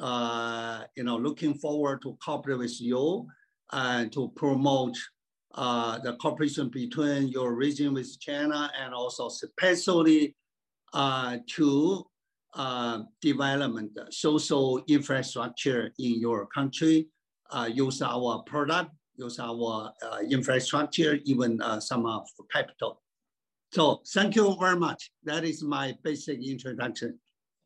uh, 0.00 0.82
you 0.96 1.04
know, 1.04 1.16
looking 1.16 1.54
forward 1.54 2.02
to 2.02 2.18
cooperate 2.24 2.58
with 2.58 2.80
you 2.80 3.28
and 3.72 4.12
to 4.12 4.32
promote 4.36 4.96
uh, 5.54 5.98
the 5.98 6.14
cooperation 6.16 6.68
between 6.68 7.28
your 7.28 7.54
region 7.54 7.94
with 7.94 8.18
China 8.20 8.70
and 8.80 8.94
also 8.94 9.26
especially 9.26 10.34
uh, 10.92 11.38
to 11.46 12.04
development 13.20 13.96
social 14.10 14.82
infrastructure 14.88 15.92
in 15.98 16.20
your 16.20 16.46
country, 16.46 17.06
use 17.68 18.02
our 18.02 18.42
product 18.42 18.90
use 19.20 19.38
our 19.38 19.92
uh, 20.02 20.18
infrastructure, 20.28 21.18
even 21.24 21.60
uh, 21.62 21.78
some 21.78 22.06
of 22.06 22.26
capital. 22.52 23.00
So 23.72 24.02
thank 24.14 24.34
you 24.34 24.56
very 24.58 24.76
much. 24.76 25.10
That 25.24 25.44
is 25.44 25.62
my 25.62 25.94
basic 26.02 26.38
introduction. 26.42 27.18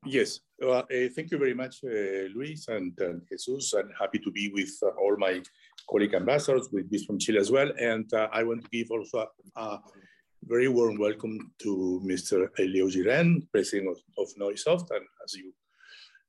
Yes, 0.04 0.40
uh, 0.62 0.82
thank 1.14 1.30
you 1.30 1.38
very 1.38 1.54
much, 1.54 1.76
uh, 1.82 2.28
Luis 2.34 2.68
and, 2.68 2.92
and 2.98 3.22
Jesus. 3.30 3.72
I'm 3.72 3.90
happy 3.98 4.18
to 4.18 4.30
be 4.30 4.50
with 4.52 4.74
uh, 4.82 4.88
all 5.00 5.16
my 5.16 5.40
colleague 5.88 6.14
ambassadors, 6.14 6.68
with 6.72 6.90
this 6.90 7.04
from 7.04 7.18
Chile 7.18 7.38
as 7.38 7.50
well. 7.50 7.70
And 7.78 8.12
uh, 8.12 8.28
I 8.32 8.42
want 8.42 8.62
to 8.62 8.68
give 8.70 8.90
also 8.90 9.26
a, 9.56 9.60
a, 9.60 9.80
very 10.46 10.68
warm 10.68 10.98
welcome 10.98 11.52
to 11.62 12.02
Mr. 12.04 12.48
Liu 12.58 12.86
Jiren, 12.88 13.50
President 13.50 13.88
of, 13.88 13.98
of 14.18 14.28
Neusoft. 14.38 14.90
And 14.90 15.06
as 15.24 15.34
you 15.34 15.54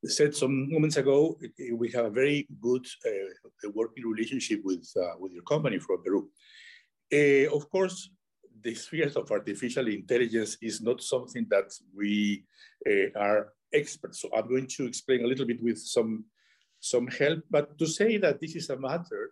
said 0.05 0.33
some 0.33 0.71
moments 0.71 0.97
ago, 0.97 1.37
we 1.73 1.91
have 1.91 2.05
a 2.05 2.09
very 2.09 2.47
good 2.61 2.85
uh, 3.05 3.69
working 3.73 4.05
relationship 4.05 4.61
with, 4.63 4.89
uh, 4.97 5.15
with 5.19 5.33
your 5.33 5.43
company 5.43 5.79
from 5.79 6.01
Peru. 6.01 6.29
Uh, 7.13 7.53
of 7.53 7.69
course, 7.69 8.09
the 8.61 8.73
sphere 8.73 9.11
of 9.15 9.31
artificial 9.31 9.87
intelligence 9.87 10.57
is 10.61 10.81
not 10.81 11.01
something 11.01 11.45
that 11.49 11.71
we 11.95 12.45
uh, 12.89 13.19
are 13.19 13.53
experts. 13.73 14.21
So 14.21 14.29
I'm 14.35 14.47
going 14.47 14.67
to 14.77 14.85
explain 14.85 15.23
a 15.23 15.27
little 15.27 15.45
bit 15.45 15.61
with 15.61 15.77
some, 15.79 16.25
some 16.79 17.07
help, 17.07 17.43
but 17.49 17.77
to 17.77 17.85
say 17.85 18.17
that 18.17 18.39
this 18.39 18.55
is 18.55 18.69
a 18.69 18.77
matter 18.77 19.31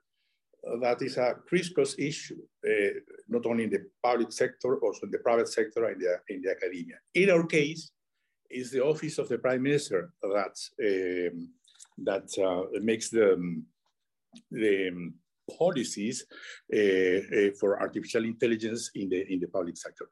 that 0.82 1.02
is 1.02 1.18
a 1.18 1.36
crisscross 1.48 1.96
issue, 2.00 2.42
uh, 2.66 3.00
not 3.28 3.46
only 3.46 3.66
in 3.66 3.70
the 3.70 3.86
public 4.02 4.32
sector, 4.32 4.78
also 4.80 5.06
in 5.06 5.12
the 5.12 5.20
private 5.20 5.50
sector 5.50 5.86
and 5.86 6.02
the, 6.02 6.20
in 6.30 6.42
the 6.42 6.52
academia. 6.52 6.96
In 7.14 7.30
our 7.30 7.46
case, 7.46 7.92
it's 8.50 8.72
the 8.72 8.84
office 8.84 9.18
of 9.18 9.28
the 9.28 9.38
prime 9.38 9.64
minister 9.64 10.14
that 10.22 10.56
um, 10.82 11.50
that 11.98 12.28
uh, 12.40 12.80
makes 12.82 13.10
the 13.10 13.62
the 14.52 15.12
policies 15.58 16.26
uh, 16.74 16.78
uh, 16.78 17.52
for 17.60 17.82
artificial 17.82 18.24
intelligence 18.24 18.92
in 18.96 19.10
the 19.10 19.32
in 19.32 19.40
the 19.40 19.48
public 19.48 19.78
sector. 19.78 20.08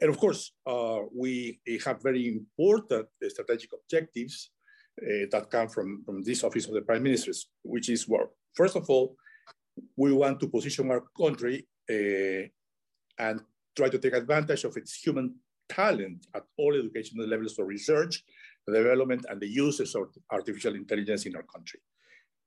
And 0.00 0.10
of 0.10 0.18
course, 0.18 0.52
uh, 0.66 1.00
we 1.14 1.60
have 1.84 2.02
very 2.02 2.26
important 2.26 3.06
strategic 3.28 3.70
objectives 3.72 4.50
uh, 5.00 5.26
that 5.30 5.50
come 5.50 5.68
from, 5.68 6.02
from 6.04 6.22
this 6.22 6.42
office 6.42 6.66
of 6.66 6.74
the 6.74 6.82
prime 6.82 7.02
ministers, 7.04 7.48
which 7.62 7.88
is 7.88 8.08
well, 8.08 8.32
first 8.54 8.74
of 8.74 8.90
all, 8.90 9.16
we 9.96 10.12
want 10.12 10.40
to 10.40 10.48
position 10.48 10.90
our 10.90 11.04
country 11.16 11.66
uh, 11.90 12.46
and 13.18 13.40
try 13.76 13.88
to 13.88 13.98
take 13.98 14.14
advantage 14.14 14.64
of 14.64 14.76
its 14.76 14.94
human 14.94 15.34
talent 15.68 16.26
at 16.34 16.44
all 16.56 16.74
educational 16.74 17.26
levels 17.26 17.54
for 17.54 17.64
research, 17.64 18.22
development, 18.66 19.24
and 19.28 19.40
the 19.40 19.48
uses 19.48 19.94
of 19.94 20.08
artificial 20.30 20.74
intelligence 20.74 21.26
in 21.26 21.36
our 21.36 21.42
country. 21.42 21.80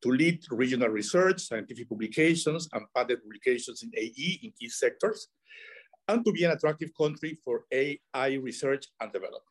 To 0.03 0.09
lead 0.09 0.43
regional 0.51 0.89
research, 0.89 1.41
scientific 1.41 1.89
publications, 1.89 2.69
and 2.73 2.85
patent 2.95 3.23
publications 3.23 3.83
in 3.83 3.91
AI 3.97 4.37
in 4.43 4.51
key 4.59 4.69
sectors, 4.69 5.27
and 6.07 6.23
to 6.23 6.31
be 6.31 6.43
an 6.43 6.51
attractive 6.51 6.91
country 6.99 7.37
for 7.43 7.65
AI 7.71 8.33
research 8.35 8.85
and 9.01 9.11
development. 9.11 9.43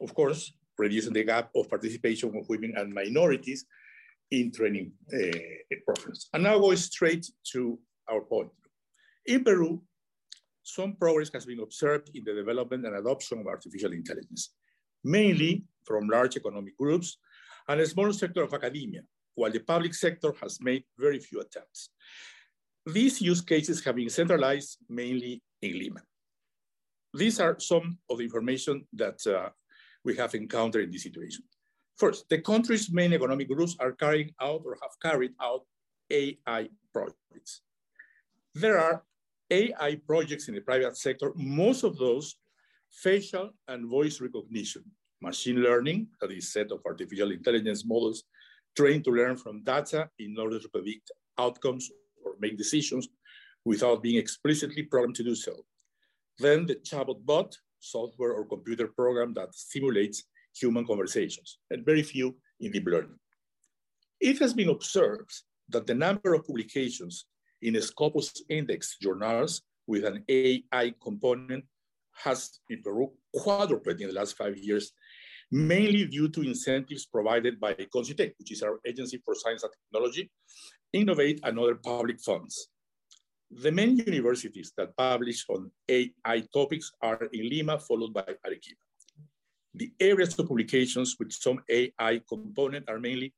Of 0.00 0.14
course, 0.14 0.52
reducing 0.78 1.12
the 1.12 1.24
gap 1.24 1.50
of 1.54 1.68
participation 1.68 2.36
of 2.36 2.48
women 2.48 2.74
and 2.76 2.92
minorities 2.92 3.66
in 4.30 4.50
training 4.50 4.92
uh, 5.12 5.38
programs. 5.84 6.28
And 6.32 6.42
now 6.42 6.58
go 6.58 6.74
straight 6.74 7.26
to 7.52 7.78
our 8.10 8.20
point. 8.20 8.50
In 9.26 9.44
Peru, 9.44 9.82
some 10.62 10.94
progress 10.94 11.30
has 11.32 11.46
been 11.46 11.60
observed 11.60 12.10
in 12.14 12.24
the 12.24 12.34
development 12.34 12.84
and 12.86 12.96
adoption 12.96 13.38
of 13.38 13.46
artificial 13.46 13.92
intelligence, 13.92 14.52
mainly 15.04 15.64
from 15.84 16.08
large 16.08 16.36
economic 16.36 16.76
groups 16.76 17.18
and 17.68 17.80
a 17.80 17.86
small 17.86 18.12
sector 18.12 18.42
of 18.42 18.52
academia, 18.52 19.02
while 19.34 19.50
the 19.50 19.60
public 19.60 19.94
sector 19.94 20.32
has 20.40 20.60
made 20.60 20.84
very 20.98 21.18
few 21.18 21.40
attempts. 21.40 21.90
These 22.84 23.20
use 23.20 23.40
cases 23.40 23.84
have 23.84 23.96
been 23.96 24.08
centralized 24.08 24.78
mainly 24.88 25.42
in 25.62 25.72
Lima. 25.78 26.00
These 27.14 27.40
are 27.40 27.58
some 27.58 27.98
of 28.10 28.18
the 28.18 28.24
information 28.24 28.86
that 28.92 29.24
uh, 29.26 29.50
we 30.04 30.16
have 30.16 30.34
encountered 30.34 30.84
in 30.84 30.90
this 30.90 31.02
situation. 31.02 31.44
First, 31.96 32.28
the 32.28 32.38
country's 32.38 32.92
main 32.92 33.14
economic 33.14 33.48
groups 33.48 33.74
are 33.80 33.92
carrying 33.92 34.30
out 34.40 34.62
or 34.64 34.76
have 34.82 35.00
carried 35.02 35.32
out 35.40 35.62
AI 36.10 36.68
projects. 36.92 37.62
There 38.54 38.78
are 38.78 39.02
AI 39.50 40.00
projects 40.06 40.48
in 40.48 40.54
the 40.54 40.60
private 40.60 40.96
sector, 40.96 41.32
most 41.36 41.84
of 41.84 41.96
those 41.96 42.36
facial 42.90 43.50
and 43.68 43.88
voice 43.88 44.20
recognition, 44.20 44.84
machine 45.22 45.62
learning, 45.62 46.08
that 46.20 46.32
is 46.32 46.52
set 46.52 46.70
of 46.70 46.80
artificial 46.84 47.30
intelligence 47.30 47.84
models 47.86 48.24
trained 48.76 49.04
to 49.04 49.10
learn 49.10 49.36
from 49.36 49.62
data 49.64 50.10
in 50.18 50.36
order 50.38 50.58
to 50.58 50.68
predict 50.68 51.10
outcomes 51.38 51.90
or 52.24 52.32
make 52.40 52.58
decisions 52.58 53.08
without 53.64 54.02
being 54.02 54.18
explicitly 54.18 54.82
programmed 54.82 55.14
to 55.16 55.24
do 55.24 55.34
so. 55.34 55.64
Then 56.38 56.66
the 56.66 56.76
chatbot 56.76 57.24
bot, 57.24 57.56
software 57.80 58.32
or 58.32 58.44
computer 58.44 58.88
program 58.88 59.32
that 59.34 59.54
simulates 59.54 60.24
human 60.58 60.86
conversations, 60.86 61.58
and 61.70 61.84
very 61.84 62.02
few 62.02 62.36
in 62.60 62.72
deep 62.72 62.86
learning. 62.86 63.18
It 64.20 64.38
has 64.38 64.54
been 64.54 64.70
observed 64.70 65.32
that 65.68 65.86
the 65.86 65.94
number 65.94 66.34
of 66.34 66.46
publications 66.46 67.26
in 67.62 67.80
Scopus 67.80 68.42
index 68.48 68.96
journals 69.00 69.62
with 69.86 70.04
an 70.04 70.24
AI 70.28 70.94
component 71.02 71.64
has 72.24 72.60
in 72.70 72.82
Peru 72.82 73.12
quadrupled 73.34 74.00
in 74.00 74.08
the 74.08 74.14
last 74.14 74.36
five 74.36 74.56
years, 74.56 74.92
mainly 75.50 76.06
due 76.06 76.28
to 76.28 76.42
incentives 76.42 77.06
provided 77.06 77.60
by 77.60 77.74
CONCYTEC, 77.74 78.32
which 78.38 78.52
is 78.52 78.62
our 78.62 78.80
agency 78.86 79.20
for 79.24 79.34
science 79.34 79.62
and 79.62 79.72
technology, 79.72 80.30
innovate 80.92 81.40
and 81.42 81.58
other 81.58 81.74
public 81.74 82.20
funds. 82.20 82.68
The 83.50 83.70
main 83.70 83.96
universities 83.98 84.72
that 84.76 84.96
publish 84.96 85.44
on 85.48 85.70
AI 85.88 86.40
topics 86.52 86.90
are 87.00 87.28
in 87.32 87.48
Lima, 87.48 87.78
followed 87.78 88.12
by 88.12 88.24
Arequipa. 88.44 88.85
The 89.76 89.92
areas 90.00 90.38
of 90.38 90.48
publications 90.48 91.16
with 91.18 91.32
some 91.32 91.60
AI 91.68 92.22
component 92.26 92.88
are 92.88 92.98
mainly 92.98 93.34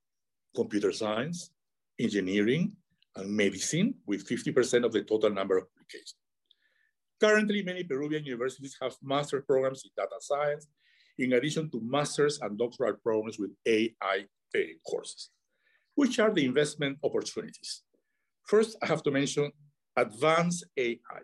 computer 0.55 0.93
science, 0.93 1.51
engineering, 1.99 2.77
and 3.17 3.29
medicine, 3.29 3.95
with 4.07 4.25
50% 4.25 4.85
of 4.85 4.93
the 4.93 5.03
total 5.03 5.31
number 5.31 5.59
of 5.59 5.65
publications. 5.73 6.15
Currently, 7.21 7.65
many 7.65 7.83
Peruvian 7.83 8.25
universities 8.25 8.77
have 8.81 8.95
master 9.03 9.43
programs 9.43 9.83
in 9.85 9.91
data 9.97 10.15
science, 10.21 10.69
in 11.19 11.33
addition 11.33 11.69
to 11.71 11.81
master's 11.83 12.39
and 12.41 12.57
doctoral 12.57 12.95
programs 13.03 13.37
with 13.41 13.51
AI 13.67 14.25
courses. 14.89 15.31
Which 15.97 16.21
are 16.21 16.33
the 16.33 16.45
investment 16.45 16.99
opportunities? 17.03 17.83
First, 18.45 18.77
I 18.81 18.87
have 18.87 19.03
to 19.03 19.11
mention 19.11 19.51
advanced 19.97 20.67
AI, 20.77 21.21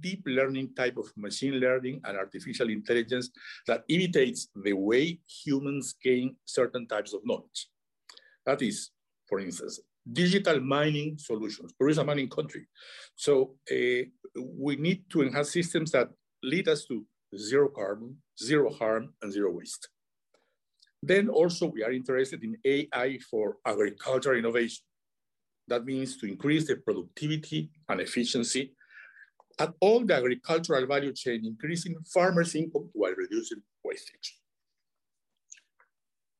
deep 0.00 0.22
learning 0.26 0.74
type 0.74 0.96
of 0.96 1.06
machine 1.16 1.54
learning 1.54 2.00
and 2.04 2.16
artificial 2.16 2.68
intelligence 2.68 3.30
that 3.66 3.84
imitates 3.88 4.48
the 4.54 4.72
way 4.72 5.18
humans 5.44 5.94
gain 6.02 6.36
certain 6.44 6.86
types 6.86 7.14
of 7.14 7.20
knowledge. 7.24 7.68
That 8.46 8.62
is, 8.62 8.90
for 9.28 9.40
instance, 9.40 9.80
digital 10.10 10.60
mining 10.60 11.18
solutions. 11.18 11.72
Peru 11.78 11.90
is 11.90 11.98
a 11.98 12.04
mining 12.04 12.28
country. 12.28 12.66
So 13.16 13.56
uh, 13.70 14.04
we 14.36 14.76
need 14.76 15.04
to 15.10 15.22
enhance 15.22 15.52
systems 15.52 15.92
that 15.92 16.08
lead 16.42 16.68
us 16.68 16.84
to 16.86 17.04
zero 17.36 17.68
carbon, 17.68 18.16
zero 18.40 18.72
harm, 18.72 19.14
and 19.22 19.32
zero 19.32 19.52
waste. 19.52 19.88
Then 21.02 21.28
also 21.28 21.66
we 21.66 21.84
are 21.84 21.92
interested 21.92 22.42
in 22.42 22.56
AI 22.64 23.18
for 23.30 23.56
agricultural 23.66 24.38
innovation. 24.38 24.84
That 25.68 25.84
means 25.84 26.16
to 26.18 26.26
increase 26.26 26.66
the 26.66 26.76
productivity 26.76 27.70
and 27.88 28.00
efficiency 28.00 28.72
at 29.58 29.72
all 29.80 30.04
the 30.04 30.14
agricultural 30.14 30.86
value 30.86 31.12
chain, 31.12 31.44
increasing 31.44 31.96
farmers' 32.06 32.54
income 32.54 32.90
while 32.92 33.14
reducing 33.14 33.62
wastage. 33.84 34.38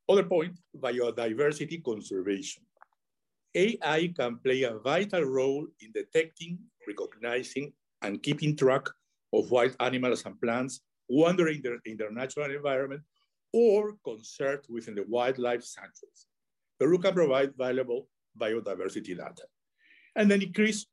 Other 0.09 0.25
point, 0.25 0.57
biodiversity 0.77 1.83
conservation. 1.85 2.63
AI 3.55 4.13
can 4.17 4.39
play 4.39 4.63
a 4.63 4.79
vital 4.79 5.23
role 5.23 5.67
in 5.81 5.93
detecting, 5.93 6.59
recognizing, 6.87 7.73
and 8.03 8.23
keeping 8.23 8.57
track 8.57 8.89
of 9.33 9.51
wild 9.51 9.77
animals 9.81 10.25
and 10.25 10.41
plants 10.41 10.81
wandering 11.09 11.63
in 11.85 11.97
their 11.97 12.13
natural 12.13 12.51
environment 12.51 13.03
or 13.53 13.95
conserved 14.05 14.67
within 14.69 14.95
the 14.95 15.05
wildlife 15.09 15.65
sanctuaries. 15.65 16.27
Peru 16.79 16.99
can 16.99 17.15
provide 17.15 17.57
valuable 17.57 18.09
biodiversity 18.39 19.17
data. 19.17 19.43
And 20.17 20.31
then 20.31 20.43
increase 20.43 20.87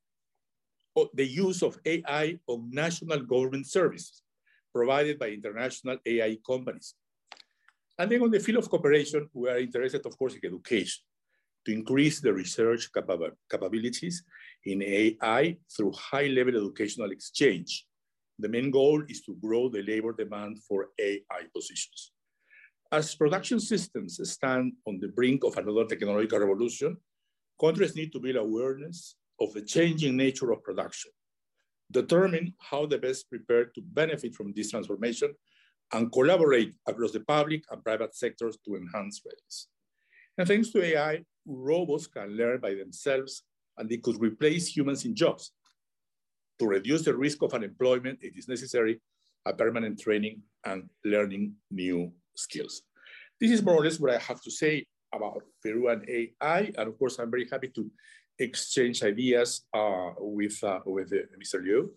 the 1.13 1.25
use 1.25 1.61
of 1.61 1.77
AI 1.85 2.39
on 2.47 2.69
national 2.71 3.19
government 3.21 3.67
services 3.67 4.21
provided 4.73 5.19
by 5.19 5.29
international 5.29 5.97
AI 6.05 6.37
companies. 6.45 6.95
And 7.97 8.11
then 8.11 8.21
on 8.21 8.31
the 8.31 8.39
field 8.39 8.59
of 8.59 8.69
cooperation, 8.69 9.29
we 9.33 9.49
are 9.49 9.59
interested, 9.59 10.05
of 10.05 10.17
course, 10.17 10.33
in 10.33 10.41
education 10.43 11.03
to 11.65 11.73
increase 11.73 12.19
the 12.19 12.33
research 12.33 12.89
capabilities 13.49 14.23
in 14.65 14.81
AI 14.83 15.57
through 15.75 15.91
high-level 15.93 16.55
educational 16.55 17.11
exchange. 17.11 17.85
The 18.37 18.49
main 18.49 18.69
goal 18.69 19.01
is 19.07 19.21
to 19.21 19.35
grow 19.35 19.69
the 19.69 19.81
labor 19.81 20.13
demand 20.13 20.61
for 20.67 20.89
AI 20.99 21.43
positions. 21.53 22.11
As 22.91 23.15
production 23.15 23.59
systems 23.59 24.19
stand 24.29 24.73
on 24.85 24.99
the 24.99 25.07
brink 25.07 25.43
of 25.43 25.57
another 25.57 25.85
technological 25.85 26.39
revolution, 26.39 26.97
countries 27.59 27.95
need 27.95 28.11
to 28.11 28.19
build 28.19 28.35
awareness 28.35 29.15
of 29.39 29.53
the 29.53 29.61
changing 29.61 30.15
nature 30.15 30.51
of 30.51 30.63
production, 30.63 31.11
determine 31.91 32.53
how 32.59 32.85
the 32.85 32.97
best 32.97 33.29
prepared 33.29 33.73
to 33.75 33.81
benefit 33.81 34.33
from 34.33 34.53
this 34.55 34.71
transformation, 34.71 35.33
and 35.93 36.11
collaborate 36.11 36.73
across 36.87 37.11
the 37.11 37.19
public 37.19 37.63
and 37.69 37.83
private 37.83 38.15
sectors 38.15 38.57
to 38.65 38.75
enhance 38.75 39.21
readiness. 39.25 39.67
And 40.37 40.47
thanks 40.47 40.69
to 40.71 40.83
AI, 40.83 41.23
robots 41.45 42.07
can 42.07 42.35
learn 42.35 42.59
by 42.59 42.73
themselves 42.73 43.43
and 43.77 43.89
they 43.89 43.97
could 43.97 44.19
replace 44.19 44.67
humans 44.67 45.05
in 45.05 45.15
jobs. 45.15 45.51
To 46.59 46.67
reduce 46.67 47.03
the 47.03 47.15
risk 47.15 47.41
of 47.43 47.53
unemployment, 47.53 48.19
it 48.21 48.33
is 48.35 48.47
necessary 48.47 49.01
a 49.45 49.53
permanent 49.53 49.99
training 49.99 50.41
and 50.65 50.89
learning 51.03 51.53
new 51.69 52.11
skills. 52.35 52.81
This 53.39 53.51
is 53.51 53.61
more 53.61 53.75
or 53.75 53.83
less 53.83 53.99
what 53.99 54.13
I 54.13 54.17
have 54.17 54.41
to 54.41 54.51
say 54.51 54.85
about 55.13 55.43
Peru 55.61 55.89
and 55.89 56.07
AI. 56.09 56.71
And 56.77 56.87
of 56.87 56.97
course, 56.97 57.19
I'm 57.19 57.29
very 57.29 57.47
happy 57.49 57.67
to 57.75 57.91
exchange 58.39 59.03
ideas 59.03 59.61
uh, 59.73 60.11
with, 60.19 60.61
uh, 60.63 60.79
with 60.85 61.11
uh, 61.13 61.17
Mr. 61.41 61.63
Liu, 61.63 61.91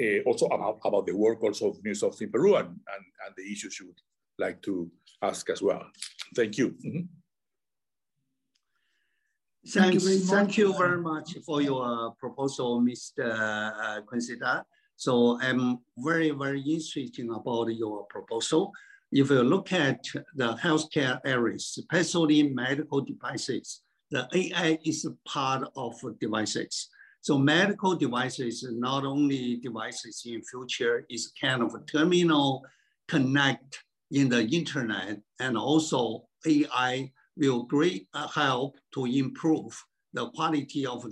uh, 0.00 0.22
also 0.26 0.46
about, 0.46 0.78
about 0.84 1.06
the 1.06 1.16
work 1.16 1.42
also 1.42 1.70
of 1.70 1.82
Microsoft 1.82 2.20
in 2.22 2.30
Peru 2.30 2.56
and, 2.56 2.68
and, 2.68 3.04
and, 3.26 3.34
the 3.36 3.52
issues 3.52 3.78
you 3.80 3.86
would 3.86 4.00
like 4.38 4.60
to 4.62 4.90
ask 5.22 5.48
as 5.50 5.62
well. 5.62 5.84
Thank 6.36 6.56
you. 6.58 6.68
Mm 6.84 6.92
-hmm. 6.92 7.08
Thank 9.72 9.94
you 9.94 10.00
very 10.00 10.18
much, 10.18 10.30
thank 10.30 10.56
you 10.56 10.72
very 10.72 11.00
much 11.00 11.36
for 11.44 11.62
your 11.62 12.14
proposal, 12.16 12.80
Mr. 12.80 13.24
Uh, 14.00 14.62
So 14.96 15.38
I'm 15.40 15.78
very, 15.96 16.30
very 16.30 16.60
interested 16.60 17.28
about 17.30 17.68
your 17.68 18.06
proposal. 18.06 18.72
If 19.12 19.30
you 19.30 19.42
look 19.42 19.72
at 19.72 20.00
the 20.34 20.56
healthcare 20.56 21.20
areas, 21.24 21.78
especially 21.78 22.48
medical 22.48 23.00
devices, 23.02 23.82
the 24.10 24.28
AI 24.34 24.78
is 24.84 25.04
a 25.04 25.12
part 25.28 25.68
of 25.76 25.94
devices. 26.20 26.88
So 27.20 27.36
medical 27.36 27.94
devices, 27.94 28.64
not 28.70 29.04
only 29.04 29.56
devices 29.56 30.22
in 30.24 30.42
future, 30.42 31.04
is 31.10 31.32
kind 31.40 31.62
of 31.62 31.74
a 31.74 31.84
terminal 31.84 32.64
connect 33.06 33.84
in 34.10 34.28
the 34.28 34.42
internet 34.46 35.20
and 35.40 35.56
also 35.56 36.24
AI 36.46 37.12
will 37.36 37.64
great 37.64 38.08
uh, 38.14 38.28
help 38.28 38.76
to 38.94 39.04
improve 39.04 39.72
the 40.12 40.30
quality 40.30 40.86
of 40.86 41.04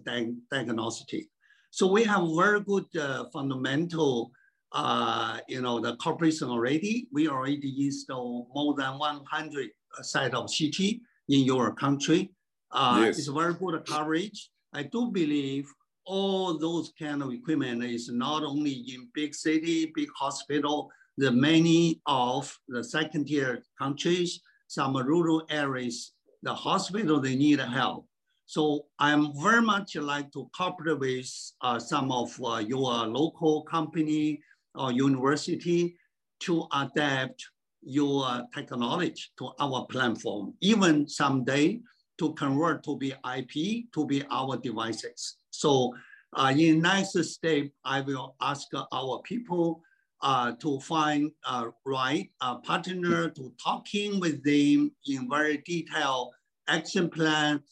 diagnostic. 0.51 1.27
So 1.71 1.87
we 1.87 2.05
have 2.05 2.23
very 2.35 2.61
good 2.61 2.87
uh, 2.99 3.25
fundamental, 3.33 4.31
uh, 4.73 5.39
you 5.49 5.61
know, 5.61 5.81
the 5.81 5.97
corporation 5.97 6.49
already. 6.49 7.09
We 7.13 7.29
already 7.29 7.85
installed 7.85 8.47
more 8.55 8.75
than 8.75 8.99
100 8.99 9.69
site 10.03 10.35
of 10.35 10.51
CT 10.57 10.81
in 11.29 11.45
your 11.45 11.75
country. 11.75 12.31
Uh, 12.77 13.05
yes. 13.05 13.19
It's 13.19 13.29
very 13.29 13.55
good 13.55 13.85
coverage. 13.87 14.51
I 14.75 14.83
do 14.83 15.11
believe 15.11 15.67
all 16.05 16.59
those 16.59 16.93
kind 16.99 17.23
of 17.23 17.33
equipment 17.33 17.83
is 17.83 18.11
not 18.13 18.43
only 18.45 18.85
in 18.93 19.09
big 19.15 19.35
city, 19.35 19.91
big 19.95 20.09
hospital, 20.15 20.91
the 21.17 21.31
many 21.31 22.03
of 22.07 22.55
the 22.69 22.85
second 22.85 23.29
tier 23.29 23.63
countries, 23.79 24.41
some 24.69 24.95
rural 24.95 25.47
areas, 25.49 26.13
the 26.43 26.53
hospital, 26.53 27.19
they 27.19 27.35
need 27.35 27.61
help. 27.61 28.07
So 28.45 28.83
I'm 28.99 29.33
very 29.43 29.63
much 29.63 29.97
like 29.97 30.31
to 30.33 30.49
cooperate 30.55 30.99
with 30.99 31.31
uh, 31.63 31.79
some 31.79 32.13
of 32.13 32.39
uh, 32.45 32.59
your 32.59 32.93
local 33.07 33.63
company 33.63 34.41
or 34.75 34.93
university 34.93 35.97
to 36.41 36.67
adapt 36.75 37.43
your 37.83 38.43
technology 38.55 39.23
to 39.39 39.51
our 39.59 39.87
platform, 39.87 40.53
even 40.61 41.09
someday 41.09 41.81
to 42.19 42.33
convert 42.35 42.83
to 42.85 42.97
be 42.97 43.13
IP, 43.37 43.93
to 43.93 44.07
be 44.07 44.25
our 44.31 44.57
devices. 44.57 45.37
So 45.51 45.95
uh, 46.33 46.53
in 46.57 46.81
next 46.81 47.23
step, 47.25 47.67
I 47.85 48.01
will 48.01 48.37
ask 48.41 48.69
our 48.93 49.21
people 49.23 49.83
uh, 50.23 50.53
to 50.61 50.81
find 50.81 51.31
a 51.49 51.67
right 51.85 52.31
uh, 52.41 52.57
partner 52.57 53.31
to 53.31 53.53
talking 53.63 54.19
with 54.21 54.43
them 54.45 54.91
in 55.07 55.29
very 55.29 55.63
detailed 55.67 56.33
action 56.69 57.09
plan 57.09 57.63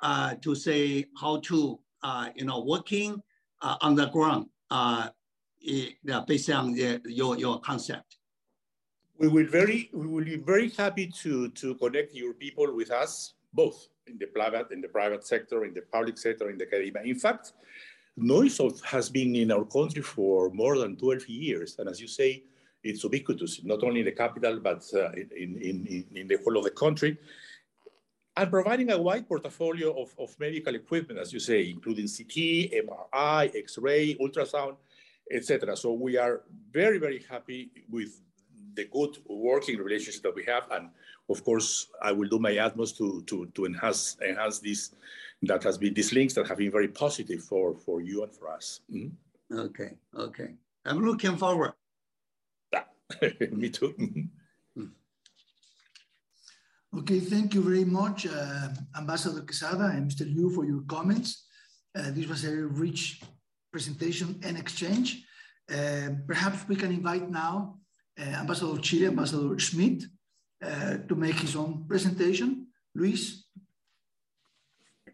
uh, 0.00 0.34
to 0.42 0.54
say 0.54 1.06
how 1.18 1.38
to, 1.40 1.78
uh, 2.02 2.28
you 2.34 2.44
know, 2.44 2.60
working 2.60 3.20
uh, 3.62 3.76
on 3.80 3.94
the 3.94 4.06
ground 4.06 4.46
uh, 4.70 5.08
based 6.26 6.50
on 6.50 6.72
the, 6.72 7.00
your, 7.06 7.38
your 7.38 7.60
concept. 7.60 8.18
We 9.18 9.28
will 9.28 9.46
very 9.46 9.90
we 9.94 10.08
will 10.08 10.24
be 10.24 10.36
very 10.36 10.70
happy 10.70 11.06
to 11.22 11.48
to 11.48 11.76
connect 11.76 12.14
your 12.14 12.34
people 12.34 12.74
with 12.74 12.90
us 12.90 13.34
both 13.52 13.86
in 14.06 14.18
the 14.18 14.26
private 14.26 14.70
in 14.70 14.80
the 14.80 14.88
private 14.88 15.26
sector, 15.26 15.64
in 15.64 15.74
the 15.74 15.82
public 15.82 16.18
sector, 16.18 16.50
in 16.50 16.58
the 16.58 16.66
academia. 16.66 17.02
In 17.04 17.18
fact, 17.18 17.52
Neusoft 18.18 18.82
has 18.84 19.08
been 19.08 19.34
in 19.34 19.50
our 19.50 19.64
country 19.64 20.02
for 20.02 20.50
more 20.50 20.78
than 20.78 20.96
12 20.96 21.28
years. 21.28 21.76
And 21.78 21.88
as 21.88 22.00
you 22.00 22.08
say, 22.08 22.44
it's 22.82 23.02
ubiquitous, 23.02 23.64
not 23.64 23.82
only 23.82 24.00
in 24.00 24.06
the 24.06 24.12
capital, 24.12 24.60
but 24.60 24.84
uh, 24.94 25.10
in, 25.12 25.56
in, 25.60 26.04
in, 26.14 26.28
the 26.28 26.38
whole 26.44 26.58
of 26.58 26.64
the 26.64 26.70
country. 26.70 27.18
And 28.36 28.50
providing 28.50 28.90
a 28.90 29.00
wide 29.00 29.26
portfolio 29.26 30.00
of, 30.00 30.14
of 30.18 30.38
medical 30.38 30.74
equipment, 30.74 31.18
as 31.18 31.32
you 31.32 31.40
say, 31.40 31.70
including 31.70 32.06
CT, 32.06 32.36
MRI, 32.84 33.56
X-ray, 33.56 34.16
ultrasound, 34.16 34.76
etc. 35.30 35.76
So 35.76 35.92
we 35.92 36.18
are 36.18 36.42
very, 36.70 36.98
very 36.98 37.24
happy 37.28 37.70
with 37.88 38.20
the 38.74 38.86
good 38.92 39.16
working 39.26 39.78
relationship 39.78 40.22
that 40.22 40.34
we 40.34 40.44
have. 40.44 40.64
And 40.70 40.90
of 41.28 41.44
course, 41.44 41.88
I 42.02 42.12
will 42.12 42.28
do 42.28 42.38
my 42.38 42.56
utmost 42.58 42.96
to, 42.98 43.22
to, 43.26 43.46
to 43.54 43.66
enhance, 43.66 44.16
enhance 44.26 44.58
this 44.58 44.94
that 45.42 45.62
has 45.62 45.78
been 45.78 45.94
these 45.94 46.12
links 46.12 46.34
that 46.34 46.48
have 46.48 46.58
been 46.58 46.70
very 46.70 46.88
positive 46.88 47.42
for, 47.42 47.76
for 47.76 48.00
you 48.00 48.22
and 48.22 48.32
for 48.34 48.48
us. 48.56 48.80
Mm 48.90 49.00
-hmm. 49.00 49.66
Okay, 49.66 49.98
okay. 50.12 50.56
I'm 50.84 51.04
looking 51.04 51.38
forward. 51.38 51.72
Me 53.60 53.70
too. 53.70 53.94
Hmm. 54.74 54.88
Okay, 56.98 57.20
thank 57.20 57.54
you 57.54 57.62
very 57.62 57.84
much, 57.84 58.26
uh, 58.26 58.68
Ambassador 58.96 59.42
Quesada 59.42 59.84
and 59.84 60.10
Mr. 60.10 60.24
Liu 60.26 60.50
for 60.50 60.64
your 60.64 60.82
comments. 60.86 61.46
Uh, 61.96 62.10
this 62.10 62.26
was 62.26 62.44
a 62.44 62.54
rich 62.84 63.22
presentation 63.72 64.40
and 64.42 64.56
exchange. 64.56 65.24
Uh, 65.70 66.10
perhaps 66.26 66.68
we 66.68 66.76
can 66.76 66.90
invite 66.92 67.30
now 67.30 67.78
Ambassador 68.18 68.72
of 68.72 68.82
Chile, 68.82 69.06
Ambassador 69.06 69.58
Schmidt, 69.58 70.04
uh, 70.62 70.98
to 71.08 71.14
make 71.14 71.36
his 71.36 71.56
own 71.56 71.84
presentation. 71.88 72.66
Luis, 72.94 73.44